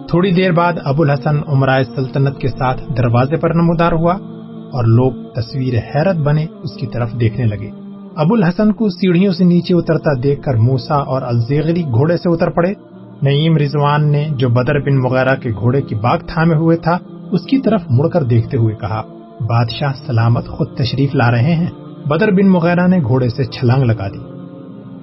تھوڑی 0.07 0.31
دیر 0.31 0.51
بعد 0.51 0.73
ابو 0.85 1.03
الحسن 1.03 1.37
عمرائے 1.47 1.83
سلطنت 1.83 2.39
کے 2.39 2.47
ساتھ 2.47 2.83
دروازے 2.97 3.35
پر 3.35 3.53
نمودار 3.53 3.91
ہوا۔ 3.91 4.36
اور 4.71 4.83
لوگ 4.83 5.11
تصویر 5.35 5.73
حیرت 5.73 6.15
بنے 6.15 6.45
اس 6.63 6.77
کی 6.79 6.87
طرف 6.87 7.11
دیکھنے 7.19 7.45
لگے۔ 7.45 7.69
ابو 8.15 8.33
الحسن 8.33 8.71
کو 8.71 8.89
سیڑھیوں 8.89 9.33
سے 9.33 9.43
نیچے 9.43 9.73
اترتا 9.73 10.09
دیکھ 10.23 10.41
کر 10.41 10.53
موسا 10.53 10.95
اور 10.95 11.21
الزیغری 11.21 11.83
گھوڑے 11.83 12.17
سے 12.17 12.33
اتر 12.33 12.49
پڑے۔ 12.49 12.73
نعیم 13.21 13.57
رضوان 13.57 14.11
نے 14.11 14.27
جو 14.31 14.49
بدر 14.49 14.79
بن 14.79 15.05
وغیرہ 15.05 15.35
کے 15.35 15.49
گھوڑے 15.49 15.81
کی 15.81 15.95
باغ 15.95 16.17
تھامے 16.27 16.55
ہوئے 16.55 16.77
تھا، 16.77 16.97
اس 17.31 17.41
کی 17.41 17.57
طرف 17.57 17.81
مڑ 17.89 18.07
کر 18.07 18.23
دیکھتے 18.23 18.57
ہوئے 18.57 18.75
کہا، 18.75 19.01
بادشاہ 19.47 19.93
سلامت 20.05 20.47
خود 20.47 20.67
تشریف 20.77 21.15
لا 21.15 21.31
رہے 21.31 21.55
ہیں۔ 21.55 21.69
بدر 22.07 22.31
بن 22.31 22.49
مغیرہ 22.49 22.87
نے 22.87 22.99
گھوڑے 22.99 23.29
سے 23.29 23.43
چھلانگ 23.43 23.83
لگا 23.83 24.07
دی۔ 24.07 24.37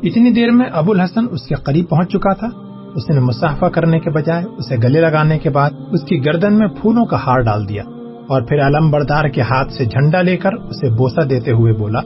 اتنی 0.09 0.31
دیر 0.31 0.51
میں 0.51 0.67
ابو 0.73 0.93
الحسن 0.93 1.25
اس 1.31 1.43
کے 1.43 1.55
قریب 1.55 1.89
پہنچ 1.89 2.11
چکا 2.11 2.33
تھا۔ 2.33 2.49
اس 2.95 3.11
نے 3.11 3.21
مسافہ 3.21 3.67
کرنے 3.67 4.01
کے 4.01 4.11
بجائے 4.11 4.45
اسے 4.59 4.77
گلے 4.77 5.01
لگانے 5.01 5.39
کے 5.39 5.51
بعد 5.51 5.71
اس 5.91 6.05
کی 6.05 6.25
گردن 6.25 6.55
میں 6.55 6.69
پھولوں 6.69 7.05
کا 7.05 7.17
ہار 7.17 7.41
ڈال 7.41 7.69
دیا۔ 7.69 7.83
اور 8.29 8.43
پھر 8.43 8.67
علم 8.67 8.91
بردار 8.91 9.25
کے 9.25 9.41
ہاتھ 9.41 9.73
سے 9.73 9.85
جھنڈا 9.85 10.23
لے 10.23 10.37
کر 10.37 10.53
اسے 10.53 10.91
بوسا 10.91 11.23
دیتے 11.31 11.53
ہوئے 11.53 11.73
بولا 11.73 12.01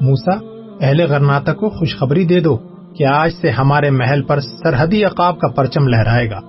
موسا 0.00 0.38
اہل 0.80 1.00
غرناتا 1.08 1.54
کو 1.54 1.70
خوشخبری 1.70 2.24
دے 2.24 2.40
دو 2.40 2.58
کہ 2.96 3.06
آج 3.06 3.30
سے 3.40 3.50
ہمارے 3.50 3.90
محل 3.90 4.22
پر 4.22 4.40
سرحدی 4.40 5.04
عقاب 5.04 5.38
کا 5.38 5.48
پرچم 5.48 5.88
لہرائے 5.88 6.30
گا۔ 6.30 6.40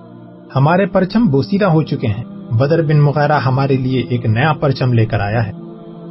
ہمارے 0.56 0.86
پرچم 0.86 1.26
بوسیدہ 1.26 1.64
ہو 1.64 1.82
چکے 1.82 2.06
ہیں۔ 2.06 2.24
بدر 2.50 2.82
بن 2.82 3.00
مغیرہ 3.00 3.38
ہمارے 3.38 3.76
لیے 3.76 4.02
ایک 4.08 4.26
نیا 4.26 4.52
پرچم 4.52 4.92
لے 4.92 5.06
کر 5.06 5.20
آیا 5.20 5.46
ہے۔ 5.46 5.52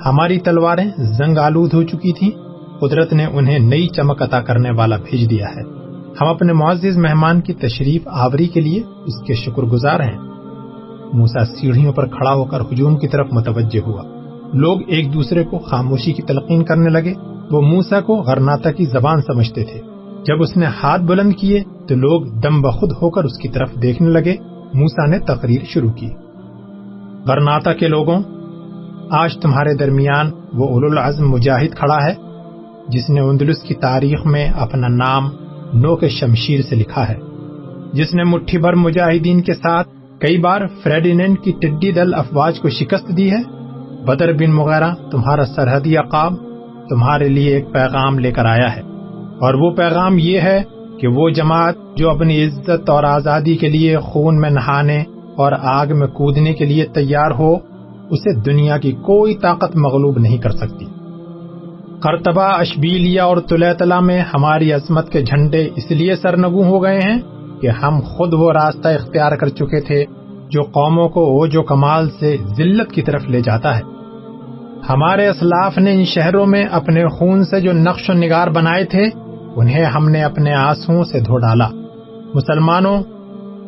ہماری 0.06 0.40
تلواریں 0.40 0.90
زنگ 0.98 1.38
آلود 1.38 1.74
ہو 1.74 1.84
چکی 1.84 2.14
تھی 2.14 2.32
قدرت 2.80 3.14
نے 3.14 3.26
انہیں 3.26 3.60
نئی 3.60 3.88
چمک 3.88 4.22
عطا 4.22 4.42
کرنے 4.42 4.72
والا 4.72 4.98
بھیج 4.98 5.30
دیا 5.30 5.46
ہے۔ 5.46 5.62
ہم 6.22 6.28
اپنے 6.28 6.54
معزز 6.54 6.98
مہمان 6.98 7.42
کی 7.42 7.54
تشریف 7.54 8.08
آوری 8.08 8.48
کے 8.48 8.62
لیے 8.62 8.80
اس 8.80 9.28
کے 9.28 9.34
شکر 9.34 9.64
گزار 9.64 10.00
ہیں۔ 10.00 10.33
موسا 11.14 11.46
سیڑھیوں 11.46 11.94
پر 11.94 12.06
کھڑا 12.06 12.34
ہو 12.34 12.46
کر 12.46 12.62
ہجوم 12.62 12.98
کی 12.98 13.08
طرف 13.08 13.28
متوجہ 13.32 13.80
ہوا۔ 13.88 14.04
لوگ 14.54 14.80
ایک 14.88 15.14
دوسرے 15.14 15.44
کو 15.44 15.60
خاموشی 15.60 16.14
کی 16.14 16.22
تلقین 16.22 16.64
کرنے 16.64 16.90
لگے۔ 16.90 17.14
وہ 17.52 17.62
موسا 17.62 18.02
کو 18.02 18.16
غرناتا 18.16 18.72
کی 18.72 18.86
زبان 18.86 19.22
سمجھتے 19.22 19.64
تھے۔ 19.64 19.82
جب 20.28 20.42
اس 20.42 20.58
نے 20.58 20.66
ہاتھ 20.66 21.02
بلند 21.02 21.34
کیے 21.34 21.64
تو 21.88 21.96
لوگ 21.96 22.22
دم 22.22 22.62
بخود 22.62 22.92
ہو 23.02 23.10
کر 23.10 23.24
اس 23.24 23.38
کی 23.38 23.48
طرف 23.48 23.72
دیکھنے 23.82 24.10
لگے۔ 24.10 24.36
موسا 24.74 25.06
نے 25.06 25.20
تقریر 25.20 25.62
شروع 25.64 25.92
کی۔ 25.92 26.10
غرناتا 27.28 27.74
کے 27.74 27.88
لوگوں، 27.88 28.24
آج 29.10 29.38
تمہارے 29.42 29.74
درمیان 29.74 30.32
وہ 30.54 30.68
اول 30.68 30.98
العزم 30.98 31.32
مجاہد 31.32 31.76
کھڑا 31.76 31.98
ہے، 32.06 32.14
جس 32.88 33.10
نے 33.10 33.20
اندلس 33.20 33.62
کی 33.64 33.74
تاریخ 33.74 34.26
میں 34.26 34.50
اپنا 34.50 34.88
نام 34.88 35.30
نو 35.74 35.96
کے 35.96 36.10
شمشیر 36.10 36.62
سے 36.62 36.76
لکھا 36.76 37.10
ہے۔ 37.10 37.16
جس 37.94 38.14
نے 38.14 38.24
مٹھی 38.24 38.58
بھر 38.58 38.74
مجاہدین 38.74 39.42
کے 39.42 39.54
ساتھ 39.54 39.88
کئی 40.24 40.38
بار 40.38 40.62
فریڈینڈ 40.84 41.40
کی 41.44 41.52
ٹڈی 41.52 41.92
دل 41.92 42.14
افواج 42.14 42.60
کو 42.60 42.70
شکست 42.70 43.18
دی 43.18 43.32
ہے۔ 43.32 43.42
بدر 44.06 44.34
بن 44.34 44.52
مغیرہ 44.52 44.94
تمہارا 45.12 45.46
سرحدی 45.46 45.98
عقاب 45.98 46.34
تمہارے 46.90 47.30
لیے 47.30 47.56
ایک 47.56 47.72
پیغام 47.72 48.20
لے 48.20 48.32
کر 48.32 48.46
آیا 48.46 48.76
ہے۔ 48.76 48.82
اور 49.18 49.54
وہ 49.54 49.72
پیغام 49.76 50.16
یہ 50.18 50.40
ہے 50.40 50.62
کہ 51.00 51.08
وہ 51.08 51.30
جماعت 51.30 51.76
جو 51.98 52.10
اپنی 52.10 52.46
عزت 52.46 52.90
اور 52.90 53.04
آزادی 53.04 53.56
کے 53.56 53.70
لیے 53.70 53.98
خون 53.98 54.40
میں 54.40 54.50
نہانے 54.50 55.04
اور 55.36 55.52
آگ 55.62 55.88
میں 55.90 56.08
کودنے 56.08 56.54
کے 56.54 56.66
لیے 56.66 56.86
تیار 56.86 57.32
ہو، 57.32 57.56
اسے 58.10 58.42
دنیا 58.42 58.78
کی 58.78 58.92
کوئی 58.92 59.36
طاقت 59.36 59.76
مغلوب 59.76 60.20
نہیں 60.20 60.38
کر 60.38 60.52
سکتی۔ 60.52 60.86
کرتبہ 62.00 62.42
اشبیلیا 62.42 63.26
اور 63.26 63.38
تلیتلا 63.38 64.00
میں 64.00 64.22
ہماری 64.34 64.72
عظمت 64.72 65.12
کے 65.12 65.22
جھنڈے 65.22 65.70
اس 65.76 65.92
لیے 65.92 66.16
سرنگو 66.16 66.64
ہو 66.64 66.84
گئے 66.84 66.98
ہیں 66.98 67.22
کہ 67.64 67.70
ہم 67.70 68.00
خود 68.00 68.34
وہ 68.34 68.52
راستہ 68.52 68.88
اختیار 68.88 69.32
کر 69.32 69.48
چکے 69.48 69.82
تھے 69.82 70.06
جو 70.50 70.64
قوموں 70.64 71.10
کو 71.10 71.26
اوج 71.26 71.58
و 71.58 71.64
کمال 71.64 72.10
سے 72.20 72.38
ذلت 72.58 72.92
کی 72.92 73.02
طرف 73.02 73.26
لے 73.28 73.42
جاتا 73.42 73.78
ہے۔ 73.78 73.82
ہمارے 74.90 75.28
اسلاف 75.28 75.78
نے 75.78 75.94
ان 75.94 76.06
شہروں 76.06 76.46
میں 76.46 76.66
اپنے 76.66 77.08
خون 77.08 77.44
سے 77.44 77.60
جو 77.60 77.74
نقش 77.74 78.10
و 78.10 78.14
نگار 78.14 78.48
بنائے 78.48 78.86
تھے، 78.86 79.06
انہیں 79.56 79.84
ہم 79.84 80.10
نے 80.10 80.24
اپنے 80.24 80.54
آنسو 80.54 81.04
سے 81.04 81.20
دھو 81.20 81.38
ڈالا۔ 81.38 81.70
مسلمانوں، 82.34 83.04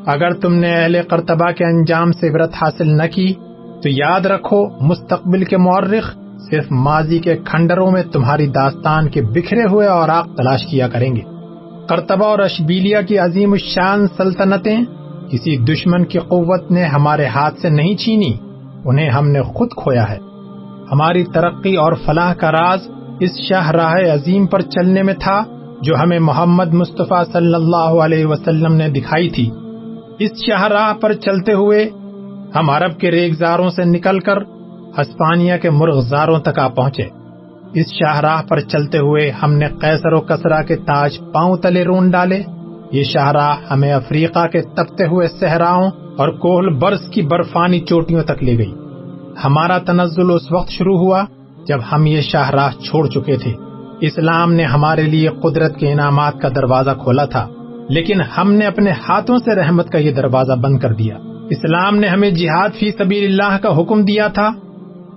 اگر 0.06 0.34
تم 0.34 0.54
نے 0.54 0.84
اہل 0.84 0.98
کرتبہ 1.10 1.52
کے 1.52 1.66
انجام 1.66 2.12
سے 2.12 2.30
عبرت 2.30 2.52
حاصل 2.62 2.98
نہ 2.98 3.04
کی، 3.14 3.34
تو 3.84 3.90
یاد 3.90 4.26
رکھو، 4.26 4.86
مستقبل 4.86 5.44
کے 5.44 5.58
مورخ 5.58 6.18
صرف 6.52 6.66
ماضی 6.72 7.20
کے 7.20 7.38
کھنڈروں 7.38 7.92
میں 7.92 8.04
تمہاری 8.04 8.48
داستان 8.48 9.10
کے 9.10 9.22
بکھرے 9.22 9.64
ہوئے 9.72 9.88
اور 9.88 10.10
تلاش 10.38 10.66
کیا 10.66 10.88
کریں 10.88 11.16
گے۔ 11.16 11.35
کرتبہ 11.90 12.26
اور 12.26 12.40
اشبیلیا 12.40 13.02
کی 13.02 13.18
عظیم 13.18 13.52
الشان 13.52 14.08
سلطنتیں 14.18 14.78
کسی 15.32 15.58
دشمن 15.58 16.06
کی 16.06 16.20
قوت 16.20 16.72
نے 16.72 16.84
ہمارے 16.84 17.26
ہاتھ 17.26 17.60
سے 17.60 17.70
نہیں 17.70 17.96
چھینی، 17.96 18.34
انہیں 18.86 19.10
ہم 19.10 19.28
نے 19.28 19.42
خود 19.42 19.70
کھویا 19.78 20.10
ہے۔ 20.10 20.18
ہماری 20.92 21.24
ترقی 21.24 21.76
اور 21.76 21.94
فلاح 22.06 22.34
کا 22.34 22.52
راز 22.52 22.88
اس 23.20 23.32
شاہ 23.50 23.72
راہ 23.72 23.94
عظیم 24.14 24.46
پر 24.46 24.62
چلنے 24.62 25.04
میں 25.04 25.14
تھا 25.14 25.44
جو 25.82 25.96
ہمیں 25.96 26.20
محمد 26.20 26.74
مصطفیٰ 26.74 27.24
صلی 27.32 27.54
اللہ 27.54 27.92
علیہ 28.06 28.26
وسلم 28.26 28.74
نے 28.74 28.90
دکھائی 28.90 29.30
تھی۔ 29.30 29.50
اس 30.20 30.32
شاہ 30.48 30.68
راہ 30.68 30.94
پر 30.94 31.14
چلتے 31.14 31.54
ہوئے 31.54 31.90
ہم 32.56 32.70
عرب 32.70 33.00
کے 33.00 33.12
ریگزاروں 33.12 33.70
سے 33.70 33.84
نکل 33.86 34.20
کر 34.20 34.38
ہسپانیہ 35.02 35.58
کے 35.58 35.70
مرغزاروں 35.70 36.40
تک 36.40 36.60
آ 36.60 36.68
پہنچے۔ 36.68 37.25
اس 37.76 37.88
شاہراہ 37.94 38.42
پر 38.42 38.60
چلتے 38.60 38.98
ہوئے 38.98 39.30
ہم 39.32 39.54
نے 39.54 39.68
قیصر 39.82 40.14
و 40.14 40.22
کسرا 40.22 40.62
کے 40.62 40.76
تاج 40.76 41.20
پاؤں 41.34 41.56
تلے 41.58 41.84
رون 41.84 42.10
ڈالے۔ 42.10 42.42
یہ 42.92 43.04
شاہراہ 43.04 43.56
ہمیں 43.72 43.94
افریقہ 43.94 44.48
کے 44.48 44.62
تپتے 44.62 45.06
ہوئے 45.08 45.28
صحراؤں 45.28 45.90
اور 46.18 46.30
کوہل 46.30 46.70
برس 46.74 47.10
کی 47.10 47.22
برفانی 47.22 47.80
چوٹیوں 47.80 48.24
تک 48.24 48.44
لے 48.44 48.58
گئی۔ 48.58 48.74
ہمارا 49.44 49.78
تنزل 49.78 50.32
اس 50.32 50.52
وقت 50.52 50.70
شروع 50.70 50.98
ہوا 50.98 51.24
جب 51.68 51.80
ہم 51.92 52.06
یہ 52.06 52.22
شاہراہ 52.22 52.72
چھوڑ 52.72 53.08
چکے 53.08 53.36
تھے۔ 53.36 53.54
اسلام 54.02 54.54
نے 54.54 54.64
ہمارے 54.64 55.02
لیے 55.02 55.30
قدرت 55.44 55.78
کے 55.78 55.92
انعامات 55.92 56.42
کا 56.42 56.50
دروازہ 56.56 56.92
کھولا 57.04 57.26
تھا، 57.26 57.48
لیکن 57.90 58.22
ہم 58.22 58.52
نے 58.52 58.66
اپنے 58.66 58.92
ہاتھوں 58.92 59.38
سے 59.38 59.56
رحمت 59.56 59.90
کا 59.90 59.98
یہ 59.98 60.12
دروازہ 60.12 60.54
بند 60.54 60.80
کر 60.80 60.94
دیا۔ 60.94 61.18
اسلام 61.50 61.96
نے 61.96 62.08
ہمیں 62.08 62.30
جہاد 62.30 62.70
فی 62.80 62.92
سبیل 62.92 63.26
اللہ 63.26 63.58
کا 63.58 63.82
حکم 63.82 64.06
دیا 64.06 64.28
تھا۔ 64.28 64.50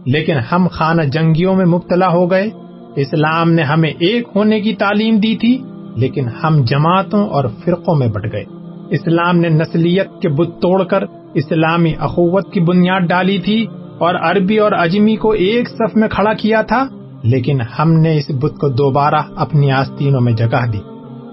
لیکن 0.08 0.36
ہم 0.52 0.66
خانہ 0.70 1.02
جنگیوں 1.02 1.56
میں 1.56 1.66
مبتلا 1.66 2.08
ہو 2.08 2.30
گئے۔ 2.30 2.50
اسلام 2.96 3.52
نے 3.52 3.62
ہمیں 3.62 3.90
ایک 3.90 4.28
ہونے 4.36 4.60
کی 4.60 4.74
تعلیم 4.74 5.16
دی 5.16 5.36
تھی، 5.36 5.58
لیکن 5.96 6.28
ہم 6.44 6.64
جماعتوں 6.64 7.28
اور 7.28 7.44
فرقوں 7.64 7.94
میں 7.94 8.08
بٹ 8.08 8.32
گئے۔ 8.32 8.44
اسلام 8.90 9.38
نے 9.38 9.48
نسلیت 9.48 10.06
کے 10.22 10.28
بت 10.28 10.62
توڑ 10.62 10.84
کر 10.84 11.04
اسلامی 11.34 11.92
اخوت 11.98 12.52
کی 12.52 12.60
بنیاد 12.60 13.00
ڈالی 13.00 13.38
تھی 13.38 13.66
اور 13.98 14.14
عربی 14.14 14.58
اور 14.58 14.72
اجمی 14.72 15.16
کو 15.16 15.30
ایک 15.30 15.68
صف 15.68 15.96
میں 15.96 16.08
کھڑا 16.08 16.32
کیا 16.32 16.62
تھا۔ 16.62 16.86
لیکن 17.22 17.58
ہم 17.78 17.92
نے 17.92 18.18
اس 18.18 18.30
بت 18.40 18.58
کو 18.60 18.68
دوبارہ 18.68 19.22
اپنی 19.36 19.70
آستینوں 19.70 20.20
میں 20.20 20.32
جگہ 20.32 20.66
دی۔ 20.72 20.80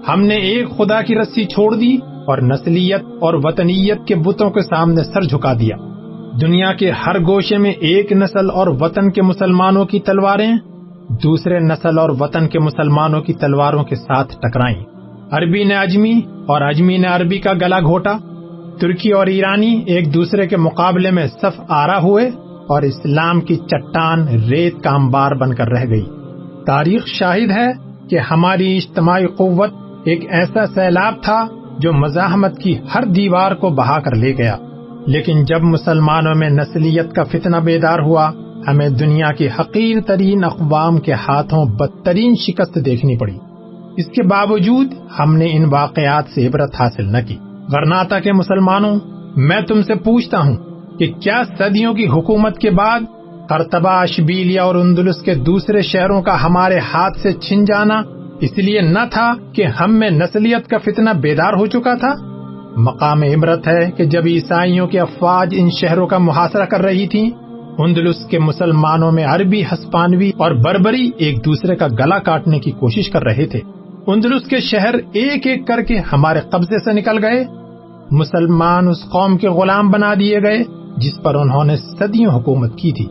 ہم 0.08 0.20
نے 0.20 0.34
ایک 0.34 0.68
خدا 0.70 1.02
کی 1.02 1.14
رسی 1.14 1.44
چھوڑ 1.44 1.76
دی 1.76 1.94
اور 2.04 2.38
نسلیت 2.42 3.02
اور 3.20 3.34
وطنیت 3.34 4.06
کے 4.06 4.14
بتوں 4.14 4.50
کے 4.50 4.60
سامنے 4.60 5.04
سر 5.04 5.20
جھکا 5.22 5.52
دیا۔ 5.52 5.76
دنیا 6.40 6.72
کے 6.72 6.90
ہر 6.90 7.18
گوشے 7.18 7.58
میں 7.58 7.70
ایک 7.70 8.12
نسل 8.12 8.50
اور 8.50 8.66
وطن 8.66 9.10
کے 9.10 9.22
مسلمانوں 9.22 9.84
کی 9.84 10.00
تلواریں، 10.00 10.52
دوسرے 11.22 11.58
نسل 11.58 11.98
اور 11.98 12.10
وطن 12.20 12.48
کے 12.48 12.58
مسلمانوں 12.58 13.20
کی 13.20 13.32
تلواروں 13.32 13.84
کے 13.84 13.96
ساتھ 13.96 14.36
ٹکرائیں۔ 14.38 14.82
عربی 15.30 15.64
نے 15.64 15.74
اجمی 15.74 16.20
اور 16.48 16.60
اجمی 16.60 16.96
نے 16.96 17.06
عربی 17.06 17.38
کا 17.38 17.52
گلا 17.52 17.80
گھوٹا 17.80 18.12
ترکی 18.80 19.10
اور 19.10 19.26
ایرانی 19.26 19.82
ایک 19.86 20.14
دوسرے 20.14 20.46
کے 20.46 20.56
مقابلے 20.56 21.10
میں 21.10 21.26
صف 21.26 21.60
آرا 21.68 21.98
ہوئے 21.98 22.30
اور 22.68 22.82
اسلام 22.82 23.40
کی 23.40 23.56
چٹان 23.56 24.28
ریت 24.28 24.82
کا 24.82 24.90
امبار 24.90 25.32
بن 25.32 25.54
کر 25.54 25.68
رہ 25.68 25.84
گئی۔ 25.88 26.04
تاریخ 26.66 27.06
شاہد 27.06 27.50
ہے 27.50 27.66
کہ 28.10 28.18
ہماری 28.18 28.76
اجتماعی 28.76 29.26
قوت 29.26 29.70
ایک 30.04 30.24
ایسا 30.28 30.66
سیلاب 30.66 31.14
تھا 31.22 31.46
جو 31.78 31.92
مزاحمت 31.92 32.58
کی 32.58 32.76
ہر 32.94 33.04
دیوار 33.04 33.52
کو 33.52 33.70
بہا 33.70 34.00
کر 34.00 34.14
لے 34.14 34.32
گیا۔ 34.38 34.56
لیکن 35.06 35.44
جب 35.44 35.62
مسلمانوں 35.62 36.34
میں 36.34 36.50
نسلیت 36.50 37.12
کا 37.12 37.24
فتنہ 37.24 37.56
بیدار 37.56 37.98
ہوا، 37.98 38.30
ہمیں 38.68 38.88
دنیا 38.88 39.32
کی 39.32 39.48
حقیر 39.60 40.00
ترین 40.00 40.44
اقوام 40.44 40.98
کے 40.98 41.12
ہاتھوں 41.12 41.64
بدترین 41.64 42.34
شکست 42.34 42.78
دیکھنی 42.84 43.18
پڑی۔ 43.18 43.36
اس 43.96 44.06
کے 44.06 44.22
باوجود 44.22 44.86
ہم 45.18 45.36
نے 45.36 45.46
ان 45.50 45.64
واقعات 45.64 46.24
سے 46.34 46.46
عبرت 46.46 46.74
حاصل 46.80 47.12
نہ 47.12 47.18
کی۔ 47.28 47.36
غرناتا 47.72 48.20
کے 48.20 48.32
مسلمانوں، 48.32 48.96
میں 49.36 49.60
تم 49.60 49.82
سے 49.82 49.94
پوچھتا 49.94 50.40
ہوں 50.40 50.56
کہ 50.98 51.12
کیا 51.12 51.42
صدیوں 51.58 51.94
کی 51.94 52.06
حکومت 52.06 52.58
کے 52.58 52.70
بعد 52.70 53.00
کرتبہ 53.48 53.90
اشبیلیا 53.90 54.62
اور 54.62 54.74
اندلس 54.74 55.22
کے 55.22 55.34
دوسرے 55.34 55.82
شہروں 55.82 56.22
کا 56.22 56.44
ہمارے 56.44 56.78
ہاتھ 56.78 57.18
سے 57.18 57.32
چھن 57.32 57.64
جانا 57.64 58.02
اس 58.40 58.58
لیے 58.58 58.80
نہ 58.80 58.98
تھا 59.10 59.32
کہ 59.52 59.66
ہم 59.66 59.94
میں 59.94 60.10
نسلیت 60.10 60.66
کا 60.66 60.78
فتنہ 60.78 61.10
بیدار 61.10 61.52
ہو 61.52 61.66
چکا 61.66 61.94
تھا؟ 61.94 62.35
مقام 62.76 63.22
عبرت 63.22 63.68
ہے 63.68 63.90
کہ 63.90 64.04
جب 64.04 64.22
عیسائیوں 64.26 64.86
کی 64.86 64.98
افواج 64.98 65.54
ان 65.58 65.70
شہروں 65.70 66.06
کا 66.06 66.18
محاصرہ 66.18 66.64
کر 66.64 66.82
رہی 66.82 67.08
تھی 67.08 67.30
اندلس 67.78 68.26
کے 68.30 68.38
مسلمانوں 68.38 69.12
میں 69.12 69.24
عربی، 69.24 69.62
ہسپانوی 69.62 70.30
اور 70.36 70.50
بربری 70.50 71.10
ایک 71.18 71.44
دوسرے 71.44 71.76
کا 71.76 71.86
گلا 71.86 72.18
کاٹنے 72.18 72.58
کی 72.58 72.70
کوشش 72.70 73.10
کر 73.10 73.24
رہے 73.24 73.46
تھے۔ 73.46 73.60
اندلس 74.06 74.42
کے 74.46 74.58
شہر 74.60 74.94
ایک 75.12 75.46
ایک 75.46 75.66
کر 75.66 75.82
کے 75.82 75.98
ہمارے 76.12 76.40
قبضے 76.40 76.78
سے 76.78 76.92
نکل 76.92 77.24
گئے۔ 77.24 77.44
مسلمان 78.10 78.88
اس 78.88 79.02
قوم 79.10 79.38
کے 79.38 79.48
غلام 79.48 79.90
بنا 79.90 80.14
دیے 80.14 80.42
گئے، 80.42 80.58
جس 80.96 81.22
پر 81.22 81.34
انہوں 81.34 81.64
نے 81.64 81.76
صدیوں 81.76 82.32
حکومت 82.32 82.78
کی 82.78 82.92
تھی۔ 82.92 83.06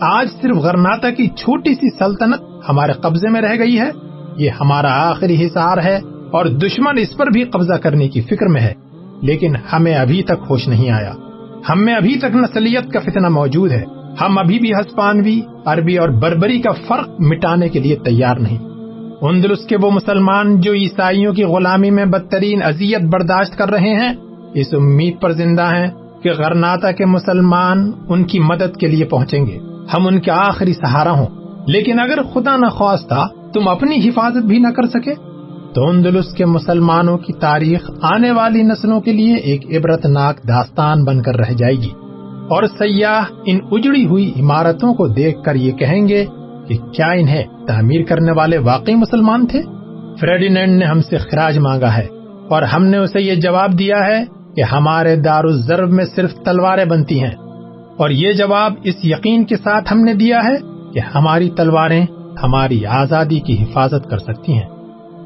آج 0.00 0.28
صرف 0.42 0.56
غرناتا 0.56 1.10
کی 1.10 1.28
چھوٹی 1.28 1.74
سی 1.74 1.98
سلطنت 1.98 2.40
ہمارے 2.68 2.92
قبضے 2.92 3.28
میں 3.28 3.40
رہ 3.40 3.58
گئی 3.58 3.80
ہے۔ 3.80 3.90
یہ 4.36 4.50
ہمارا 4.50 5.08
آخری 5.10 5.46
حصار 5.46 5.78
ہے 5.84 5.96
اور 6.32 6.46
دشمن 6.46 6.98
اس 6.98 7.16
پر 7.16 7.26
بھی 7.26 7.44
قبضہ 7.44 7.74
کرنے 7.74 8.08
کی 8.08 8.20
فکر 8.20 8.46
میں 8.46 8.60
ہے۔ 8.60 8.89
لیکن 9.22 9.52
ہمیں 9.72 9.94
ابھی 9.94 10.22
تک 10.22 10.50
ہوش 10.50 10.68
نہیں 10.68 10.90
آیا۔ 10.90 11.12
ہم 11.68 11.84
میں 11.84 11.94
ابھی 11.94 12.18
تک 12.18 12.36
نسلیت 12.36 12.92
کا 12.92 13.00
فتنہ 13.00 13.28
موجود 13.28 13.72
ہے۔ 13.72 13.84
ہم 14.20 14.38
ابھی 14.38 14.58
بھی 14.58 14.72
ہسپانوی، 14.72 15.40
عربی 15.64 15.96
اور 15.96 16.08
بربری 16.08 16.60
کا 16.60 16.70
فرق 16.72 17.08
مٹانے 17.20 17.68
کے 17.68 17.78
لیے 17.78 17.96
تیار 17.96 18.36
نہیں۔ 18.36 18.58
اندلس 19.20 19.66
کے 19.66 19.76
وہ 19.82 19.90
مسلمان 19.90 20.60
جو 20.60 20.72
عیسائیوں 20.72 21.34
کی 21.34 21.44
غلامی 21.44 21.90
میں 21.90 22.04
بدترین 22.04 22.62
اذیت 22.62 23.02
برداشت 23.02 23.58
کر 23.58 23.70
رہے 23.70 23.94
ہیں، 23.94 24.12
اس 24.54 24.66
امید 24.72 25.20
پر 25.20 25.32
زندہ 25.32 25.62
ہیں 25.62 25.90
کہ 26.22 26.30
غرناتا 26.38 26.92
کے 26.92 27.06
مسلمان 27.06 27.90
ان 28.08 28.24
کی 28.24 28.38
مدد 28.38 28.76
کے 28.76 28.86
لیے 28.86 29.04
پہنچیں 29.04 29.46
گے۔ 29.46 29.58
ہم 29.94 30.06
ان 30.06 30.20
کے 30.20 30.30
آخری 30.30 30.72
سہارا 30.72 31.10
ہوں۔ 31.10 31.26
لیکن 31.66 32.00
اگر 32.00 32.22
خدا 32.22 32.56
نہ 32.56 32.66
خواستہ 32.66 33.28
تم 33.54 33.68
اپنی 33.68 34.08
حفاظت 34.08 34.46
بھی 34.46 34.58
نہ 34.58 34.68
کر 34.68 34.86
سکے 34.86 35.14
تو 35.74 35.88
اندلس 35.88 36.34
کے 36.34 36.44
مسلمانوں 36.44 37.18
کی 37.18 37.32
تاریخ 37.32 37.90
آنے 38.02 38.30
والی 38.30 38.62
نسلوں 38.62 39.00
کے 39.00 39.12
لیے 39.12 39.34
ایک 39.34 39.66
عبرت 39.76 40.06
ناک 40.06 40.48
داستان 40.48 41.04
بن 41.04 41.22
کر 41.22 41.36
رہ 41.36 41.52
جائے 41.52 41.74
گی۔ 41.74 41.90
اور 42.50 42.62
سیاح 42.78 43.24
ان 43.46 43.58
اجڑی 43.70 44.06
ہوئی 44.06 44.32
عمارتوں 44.40 44.94
کو 44.94 45.08
دیکھ 45.08 45.42
کر 45.42 45.54
یہ 45.54 45.72
کہیں 45.72 46.08
گے 46.08 46.24
کہ 46.68 46.76
کیا 46.76 47.10
انہیں 47.10 47.44
تعمیر 47.66 48.02
کرنے 48.02 48.32
والے 48.32 48.58
واقعی 48.58 48.94
مسلمان 48.94 49.46
تھے؟ 49.46 49.62
فریڈینڈ 50.20 50.78
نے 50.78 50.84
ہم 50.84 51.02
سے 51.02 51.16
خراج 51.16 51.58
مانگا 51.58 51.96
ہے 51.96 52.06
اور 52.48 52.62
ہم 52.62 52.84
نے 52.84 52.96
اسے 52.96 53.20
یہ 53.20 53.34
جواب 53.34 53.78
دیا 53.78 53.96
ہے 54.06 54.24
کہ 54.56 54.62
ہمارے 54.62 55.16
دار 55.16 55.44
الضرب 55.44 55.90
میں 55.90 56.04
صرف 56.16 56.34
تلواریں 56.34 56.84
بنتی 56.84 57.20
ہیں۔ 57.20 57.34
اور 57.96 58.10
یہ 58.10 58.32
جواب 58.32 58.72
اس 58.84 58.94
یقین 59.04 59.44
کے 59.44 59.56
ساتھ 59.56 59.92
ہم 59.92 60.00
نے 60.00 60.14
دیا 60.14 60.38
ہے 60.44 60.56
کہ 60.94 60.98
ہماری 60.98 61.50
تلواریں 61.50 62.06
ہماری 62.42 62.86
آزادی 62.86 63.40
کی 63.40 63.62
حفاظت 63.62 64.10
کر 64.10 64.18
سکتی 64.18 64.52
ہیں۔ 64.52 64.79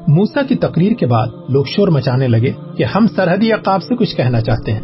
موسا 0.07 0.41
کی 0.43 0.55
تقریر 0.55 0.91
کے 0.91 1.05
بعد 1.05 1.27
لوگ 1.49 1.63
شور 1.67 1.87
مچانے 1.87 2.27
لگے 2.27 2.51
کہ 2.77 2.83
ہم 2.83 3.07
سرحدی 3.15 3.51
عقاب 3.51 3.83
سے 3.83 3.95
کچھ 3.95 4.15
کہنا 4.15 4.41
چاہتے 4.41 4.71
ہیں۔ 4.71 4.79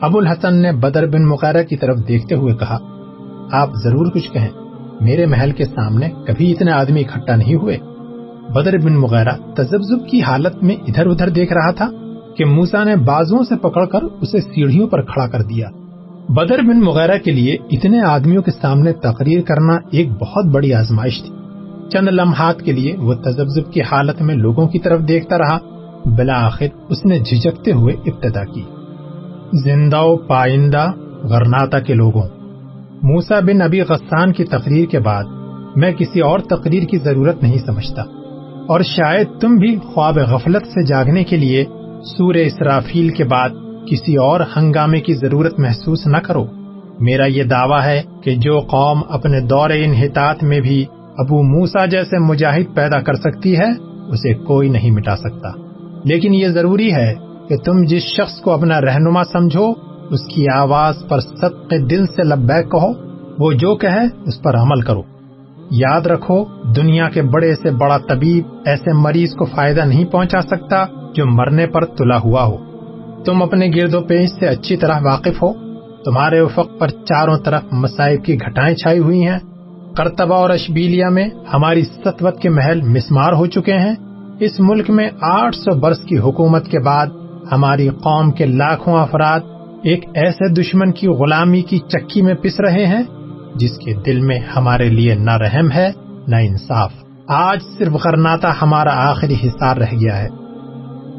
ابو 0.00 0.18
الحسن 0.18 0.54
نے 0.54 0.72
بدر 0.72 1.06
بن 1.06 1.28
مغیرہ 1.28 1.62
کی 1.62 1.76
طرف 1.76 1.98
دیکھتے 2.08 2.34
ہوئے 2.34 2.54
کہا، 2.54 2.78
آپ 3.52 3.70
ضرور 3.84 4.06
کچھ 4.06 4.32
کہیں۔ 4.32 4.48
میرے 5.00 5.26
محل 5.26 5.50
کے 5.50 5.64
سامنے 5.64 6.08
کبھی 6.26 6.52
اتنے 6.52 6.70
آدمی 6.70 7.00
اکٹھا 7.00 7.36
نہیں 7.36 7.54
ہوئے۔ 7.54 7.78
بدر 8.54 8.78
بن 8.78 8.96
مغیرہ 8.96 9.32
تجزب 9.54 10.08
کی 10.08 10.22
حالت 10.22 10.62
میں 10.62 10.76
ادھر 10.76 11.06
ادھر 11.06 11.28
دیکھ 11.28 11.52
رہا 11.52 11.70
تھا 11.70 11.90
کہ 12.36 12.44
موسا 12.44 12.84
نے 12.84 12.96
بازوں 12.96 13.42
سے 13.42 13.56
پکڑ 13.56 13.84
کر 13.84 14.02
اسے 14.02 14.40
سیڑھیوں 14.40 14.88
پر 14.88 15.02
کھڑا 15.02 15.26
کر 15.26 15.42
دیا۔ 15.42 15.68
بدر 16.28 16.62
بن 16.62 16.80
مغیرہ 16.80 17.18
کے 17.18 17.30
لیے 17.30 17.56
اتنے 17.70 18.00
آدمیوں 18.00 18.42
کے 18.42 18.50
سامنے 18.50 18.92
تقریر 18.92 19.40
کرنا 19.40 19.78
ایک 19.90 20.10
بہت 20.10 20.44
بڑی 20.46 20.74
آزمائش 20.74 21.22
تھی۔ 21.22 21.41
چند 21.90 22.08
لمحات 22.08 22.62
کے 22.62 22.72
لیے 22.72 22.96
وہ 22.96 23.14
تجزب 23.14 23.72
کی 23.72 23.82
حالت 23.82 24.22
میں 24.22 24.34
لوگوں 24.34 24.68
کی 24.68 24.78
طرف 24.78 25.00
دیکھتا 25.08 25.38
رہا۔ 25.38 25.58
بلاخر 26.06 26.66
اس 26.88 27.04
نے 27.04 27.18
جھجکتے 27.18 27.72
ہوئے 27.72 27.94
ابتدا 27.94 28.44
کی۔ 28.44 28.62
زندہ 29.52 30.00
و 30.00 30.16
پائندہ 30.16 30.86
غرناتا 31.22 31.80
کے 31.80 31.94
لوگوں۔ 31.94 32.22
موسا 33.02 33.40
بن 33.40 33.62
ابی 33.62 33.80
غسان 33.80 34.32
کی 34.32 34.44
تقریر 34.44 34.86
کے 34.86 34.98
بعد 34.98 35.24
میں 35.76 35.92
کسی 35.92 36.20
اور 36.20 36.38
تقریر 36.38 36.82
کی 36.82 36.98
ضرورت 36.98 37.42
نہیں 37.42 37.58
سمجھتا۔ 37.66 38.02
اور 38.68 38.80
شاید 38.80 39.28
تم 39.40 39.56
بھی 39.56 39.76
خواب 39.76 40.18
غفلت 40.18 40.66
سے 40.66 40.84
جاگنے 40.86 41.24
کے 41.24 41.36
لیے 41.36 41.64
سور 42.16 42.34
اسرافیل 42.34 43.08
کے 43.08 43.24
بعد 43.24 43.48
کسی 43.86 44.16
اور 44.16 44.40
ہنگامے 44.56 45.00
کی 45.00 45.14
ضرورت 45.14 45.58
محسوس 45.58 46.06
نہ 46.06 46.16
کرو۔ 46.16 46.46
میرا 47.00 47.26
یہ 47.26 47.42
دعویٰ 47.42 47.82
ہے 47.82 48.02
کہ 48.22 48.34
جو 48.34 48.60
قوم 48.60 49.00
اپنے 49.08 49.40
دور 49.40 49.70
انحطاط 49.70 50.42
میں 50.42 50.60
بھی 50.60 50.84
ابو 51.18 51.42
موسا 51.42 51.86
جیسے 51.86 52.18
مجاہد 52.18 52.74
پیدا 52.74 53.00
کر 53.00 53.14
سکتی 53.14 53.58
ہے، 53.58 53.70
اسے 54.08 54.34
کوئی 54.34 54.68
نہیں 54.68 54.90
مٹا 54.90 55.16
سکتا۔ 55.16 55.48
لیکن 56.04 56.34
یہ 56.34 56.48
ضروری 56.48 56.94
ہے 56.94 57.14
کہ 57.48 57.56
تم 57.56 57.84
جس 57.84 58.02
شخص 58.02 58.40
کو 58.40 58.52
اپنا 58.52 58.80
رہنما 58.80 59.24
سمجھو، 59.24 59.72
اس 60.10 60.34
کی 60.34 60.48
آواز 60.48 60.94
پر 61.08 61.20
صدق 61.20 61.70
دل 61.90 62.06
سے 62.06 62.22
لبیک 62.22 62.72
کہو، 62.72 62.88
وہ 63.38 63.52
جو 63.52 63.76
کہے، 63.76 64.04
اس 64.26 64.42
پر 64.42 64.56
عمل 64.56 64.80
کرو۔ 64.80 65.02
یاد 65.70 66.00
رکھو، 66.00 66.44
دنیا 66.76 67.08
کے 67.08 67.22
بڑے 67.22 67.54
سے 67.54 67.70
بڑا 67.70 67.98
طبیب 67.98 68.44
ایسے 68.66 68.92
مریض 68.92 69.34
کو 69.34 69.44
فائدہ 69.44 69.80
نہیں 69.80 70.04
پہنچا 70.04 70.40
سکتا 70.40 70.84
جو 71.14 71.26
مرنے 71.26 71.66
پر 71.66 71.84
تلا 71.84 72.18
ہوا 72.18 72.44
ہو۔ 72.44 72.56
تم 73.24 73.42
اپنے 73.42 73.70
گرد 73.76 73.94
و 73.94 74.00
پیش 74.00 74.30
سے 74.30 74.48
اچھی 74.48 74.76
طرح 74.76 75.00
واقف 75.04 75.42
ہو۔ 75.42 75.52
تمہارے 76.04 76.38
افق 76.38 76.78
پر 76.78 76.88
چاروں 76.88 77.38
طرف 77.38 77.62
مسائب 77.72 78.24
کی 78.24 78.34
گھٹائیں 78.34 78.76
چھائی 78.76 78.98
ہوئی 78.98 79.28
ہیں۔ 79.28 79.38
کرتبہ 79.96 80.34
اور 80.34 80.50
اشبیلیا 80.50 81.08
میں 81.08 81.28
ہماری 81.54 81.82
ستوت 81.82 82.40
کے 82.40 82.48
محل 82.48 82.80
مسمار 82.80 83.32
ہو 83.32 83.46
چکے 83.46 83.72
ہیں۔ 83.72 83.94
اس 84.40 84.52
ملک 84.58 84.90
میں 84.90 85.10
آٹھ 85.20 85.56
سو 85.56 85.78
برس 85.78 85.98
کی 85.98 86.18
حکومت 86.18 86.66
کے 86.66 86.78
بعد 86.78 87.06
ہماری 87.52 87.88
قوم 87.88 88.30
کے 88.30 88.46
لاکھوں 88.46 89.02
افراد 89.02 89.40
ایک 89.82 90.04
ایسے 90.14 90.48
دشمن 90.48 90.92
کی 90.92 91.08
غلامی 91.08 91.62
کی 91.62 91.78
چکی 91.78 92.22
میں 92.22 92.34
پس 92.34 92.60
رہے 92.60 92.86
ہیں 92.86 93.02
جس 93.54 93.70
کے 93.84 93.94
دل 94.06 94.20
میں 94.20 94.38
ہمارے 94.56 94.88
لیے 94.88 95.14
نہ 95.14 95.30
رحم 95.30 95.70
ہے، 95.70 95.90
نہ 96.28 96.36
انصاف۔ 96.36 96.92
آج 97.26 97.58
صرف 97.78 97.92
غرناتا 97.92 98.52
ہمارا 98.62 99.10
آخری 99.10 99.34
حصار 99.44 99.76
رہ 99.76 99.94
گیا 100.00 100.18
ہے۔ 100.18 100.28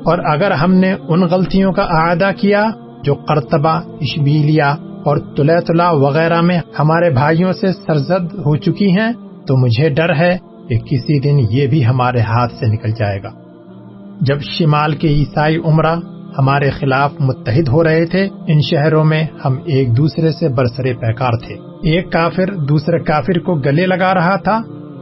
اور 0.06 0.18
اگر 0.26 0.52
ہم 0.52 0.74
نے 0.74 0.94
ان 1.08 1.22
غلطیوں 1.22 1.72
کا 1.72 1.82
اعادہ 1.82 2.30
کیا 2.38 2.66
جو 3.04 3.14
قرطبہ 3.14 3.70
اشبیلیا 3.70 4.76
اور 5.06 5.18
تلا 5.18 5.92
وغیرہ 5.92 6.42
میں 6.42 6.60
ہمارے 6.80 7.10
بھائیوں 7.10 7.54
سے 7.54 7.68
سرزد 7.74 8.34
ہو 8.34 8.56
چکی 8.56 8.92
ہیں، 8.92 9.12
تو 9.48 9.58
مجھے 9.58 9.90
ڈر 9.90 10.16
ہے 10.16 10.38
کہ 10.70 10.78
کسی 10.80 11.20
دن 11.20 11.48
یہ 11.52 11.68
بھی 11.68 11.86
ہمارے 11.86 12.20
ہاتھ 12.20 12.54
سے 12.54 12.66
نکل 12.66 12.92
جائے 12.92 13.24
گا۔ 13.24 13.30
جب 14.22 14.42
شمال 14.42 14.96
کے 14.96 15.08
عیسائی 15.08 15.58
عمرہ 15.66 15.96
ہمارے 16.38 16.70
خلاف 16.70 17.12
متحد 17.20 17.68
ہو 17.68 17.84
رہے 17.84 18.06
تھے، 18.06 18.28
ان 18.48 18.62
شہروں 18.62 19.04
میں 19.04 19.24
ہم 19.46 19.58
ایک 19.66 19.98
دوسرے 19.98 20.32
سے 20.32 20.50
برسرے 20.50 20.94
پیکار 20.94 21.32
تھے۔ 21.32 21.56
ایک 21.84 22.12
کافر 22.12 22.46
دوسرے 22.46 23.00
کافر 23.00 23.40
کو 23.40 23.56
گلے 23.56 23.86
لگا 23.86 24.14
رہا 24.14 24.36
تھا، 24.36 24.60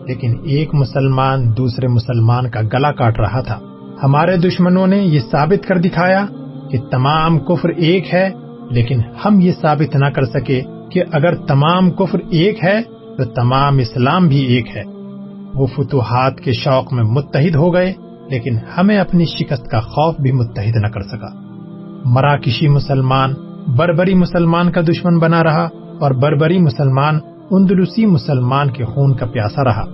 لیکن 0.07 0.35
ایک 0.43 0.69
مسلمان 0.73 1.57
دوسرے 1.57 1.87
مسلمان 1.87 2.49
کا 2.49 2.61
گلا 2.73 2.91
کاٹ 2.91 3.19
رہا 3.19 3.41
تھا۔ 3.41 3.59
ہمارے 4.03 4.37
دشمنوں 4.37 4.87
نے 4.87 4.97
یہ 4.97 5.19
ثابت 5.31 5.67
کر 5.67 5.77
دکھایا 5.77 6.25
کہ 6.71 6.77
تمام 6.91 7.39
کفر 7.39 7.69
ایک 7.69 8.13
ہے 8.13 8.29
لیکن 8.71 8.99
ہم 9.25 9.39
یہ 9.39 9.51
ثابت 9.61 9.95
نہ 9.95 10.05
کر 10.05 10.25
سکے 10.25 10.61
کہ 10.91 11.03
اگر 11.11 11.35
تمام 11.35 11.91
کفر 11.91 12.19
ایک 12.29 12.63
ہے، 12.63 12.81
تو 13.17 13.25
تمام 13.25 13.77
اسلام 13.77 14.27
بھی 14.27 14.39
ایک 14.39 14.77
ہے۔ 14.77 14.83
وہ 15.53 15.67
فتوحات 15.75 16.39
کے 16.39 16.51
شوق 16.51 16.93
میں 16.93 17.03
متحد 17.03 17.55
ہو 17.55 17.73
گئے، 17.73 17.93
لیکن 18.29 18.57
ہمیں 18.77 18.97
اپنی 18.97 19.25
شکست 19.25 19.71
کا 19.71 19.79
خوف 19.79 20.15
بھی 20.19 20.31
متحد 20.31 20.75
نہ 20.75 20.87
کر 20.87 21.01
سکا۔ 21.01 21.27
مراکشی 22.05 22.67
مسلمان 22.67 23.33
بربری 23.77 24.13
مسلمان 24.13 24.71
کا 24.71 24.81
دشمن 24.81 25.19
بنا 25.19 25.43
رہا 25.43 25.69
اور 25.99 26.11
بربری 26.11 26.59
مسلمان 26.59 27.19
اندلسی 27.51 28.05
مسلمان 28.05 28.71
کے 28.71 28.85
خون 28.85 29.15
کا 29.15 29.25
پیاسا 29.25 29.63
رہا۔ 29.63 29.85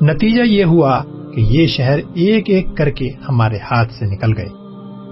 نتیجہ 0.00 0.42
یہ 0.42 0.64
ہوا 0.64 1.02
کہ 1.34 1.40
یہ 1.40 1.66
شہر 1.66 1.98
ایک 2.14 2.44
ایک 2.46 2.76
کر 2.76 2.90
کے 2.90 3.08
ہمارے 3.28 3.56
ہاتھ 3.70 3.92
سے 3.92 4.06
نکل 4.06 4.38
گئے۔ 4.38 4.48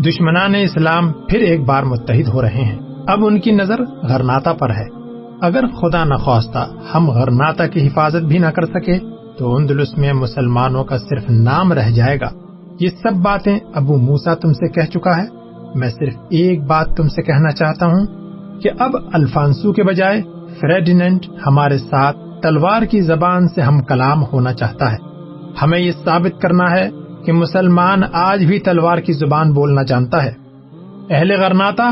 دشمنان 0.09 0.55
اسلام 0.55 1.13
پھر 1.13 1.39
ایک 1.41 1.61
بار 1.61 1.83
متحد 1.83 2.29
ہو 2.29 2.43
رہے 2.43 2.65
ہیں۔ 2.65 2.93
اب 3.07 3.27
ان 3.27 3.40
کی 3.40 3.51
نظر 3.51 3.81
غرناتا 4.03 4.53
پر 4.53 4.71
ہے۔ 4.71 4.87
اگر 5.40 5.67
خدا 5.67 6.05
نخواستہ 6.05 6.69
ہم 6.95 7.11
غرناتا 7.11 7.67
کی 7.67 7.87
حفاظت 7.87 8.25
بھی 8.25 8.38
نہ 8.38 8.47
کر 8.47 8.64
سکے، 8.64 8.99
تو 9.38 9.57
اندلس 9.57 9.99
میں 9.99 10.12
مسلمانوں 10.12 10.85
کا 10.85 10.99
صرف 10.99 11.31
نام 11.31 11.73
رہ 11.73 11.90
جائے 11.90 12.21
گا۔ 12.21 12.31
یہ 12.81 12.88
سب 12.88 13.17
باتیں 13.23 13.59
ابو 13.75 13.97
موسا 13.97 14.35
تم 14.35 14.53
سے 14.53 14.69
کہہ 14.69 14.90
چکا 14.90 15.23
ہے۔ 15.23 15.27
میں 15.75 15.90
صرف 15.90 16.14
ایک 16.31 16.64
بات 16.64 16.97
تم 16.97 17.09
سے 17.09 17.23
کہنا 17.23 17.51
چاہتا 17.51 17.87
ہوں 17.87 18.07
کہ 18.61 18.71
اب 18.79 18.90
الفانسو 19.12 19.73
کے 19.73 19.83
بجائے 19.83 20.23
فریڈینٹ 20.61 21.27
ہمارے 21.47 21.79
ساتھ 21.79 22.17
تلوار 22.43 22.83
کی 22.83 23.01
زبان 23.01 23.49
سے 23.49 23.61
ہم 23.61 23.81
کلام 23.81 24.23
ہونا 24.23 24.53
چاہتا 24.53 24.93
ہے۔ 24.93 24.97
ہمیں 25.62 25.79
یہ 25.79 25.93
ثابت 26.05 26.40
کرنا 26.40 26.71
ہے 26.71 26.90
کہ 27.27 27.33
مسلمان 27.33 28.03
آج 28.12 28.45
بھی 28.45 28.59
تلوار 28.59 28.99
کی 28.99 29.12
زبان 29.12 29.53
بولنا 29.53 29.83
جانتا 29.83 30.25
ہے۔ 30.25 30.33
اہل 31.11 31.40
غرناتا 31.40 31.90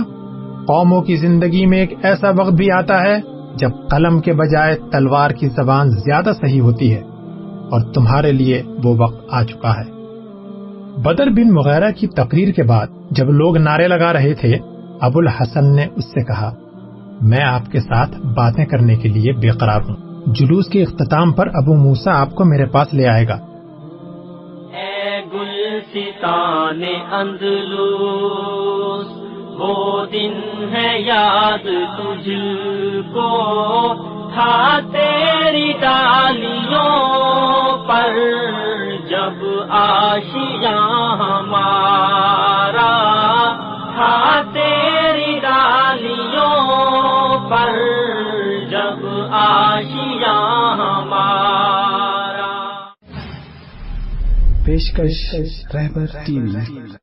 قوموں 0.66 1.03
کی 1.03 1.16
زندگی 1.16 1.66
میں 1.66 1.79
ایک 1.79 1.94
ایسا 2.03 2.31
وقت 2.31 2.53
بھی 2.53 2.70
آتا 2.70 3.03
ہے 3.03 3.20
جب 3.55 3.70
قلم 3.90 4.20
کے 4.20 4.33
بجائے 4.33 4.77
تلوار 4.92 5.31
کی 5.31 5.48
زبان 5.48 5.90
زیادہ 5.90 6.31
صحیح 6.40 6.61
ہوتی 6.61 6.94
ہے 6.94 7.01
اور 7.70 7.81
تمہارے 7.92 8.33
لیے 8.33 8.62
وہ 8.85 8.94
وقت 8.98 9.27
آ 9.31 9.42
چکا 9.42 9.70
ہے۔ 9.70 9.90
بدر 11.03 11.27
بن 11.27 11.55
مغیرہ 11.55 11.90
کی 11.90 12.07
تقریر 12.07 12.53
کے 12.53 12.62
بعد 12.62 12.87
جب 13.11 13.31
لوگ 13.31 13.57
نعرے 13.57 13.88
لگا 13.88 14.12
رہے 14.12 14.35
تھے، 14.35 14.57
ابو 15.01 15.18
الحسن 15.18 15.77
نے 15.77 15.87
اس 15.96 16.05
سے 16.05 16.25
کہا، 16.25 16.55
میں 17.20 17.44
آپ 17.44 17.72
کے 17.72 17.81
ساتھ 17.81 18.27
باتیں 18.27 18.66
کرنے 18.66 18.96
کے 18.96 19.09
لیے 19.09 19.33
بے 19.33 19.48
قرار 19.48 19.81
ہوں۔ 19.81 19.96
جلوس 20.27 20.68
کے 20.68 20.83
اختتام 20.83 21.33
پر 21.33 21.48
ابو 21.55 21.75
موسا 21.75 22.20
آپ 22.20 22.35
کو 22.35 22.44
میرے 22.44 22.66
پاس 22.66 22.94
لے 22.94 23.09
آئے 23.09 23.29
گا۔ 23.29 23.38
وہ 29.62 30.07
دن 30.07 30.33
ہے 30.72 31.01
یاد 31.01 31.66
تجھ 31.96 32.31
کو، 33.14 33.31
تھا 34.35 34.79
تیری 34.92 35.72
ڈالیوں 35.81 36.88
پر۔ 37.88 38.16
جب 39.09 39.44
آشیا 39.70 40.79
ہمارا، 41.18 42.92
تھا 43.94 44.42
تیری 44.53 45.38
ڈالیوں 45.42 46.61
پر۔ 47.51 47.79
جب 48.70 49.09
آشیا 49.33 50.38
ہمارا۔ 50.79 52.72
پیشکش 54.66 55.35
رہبر 55.75 56.07
ٹی 56.27 56.38
وی۔ 56.40 57.01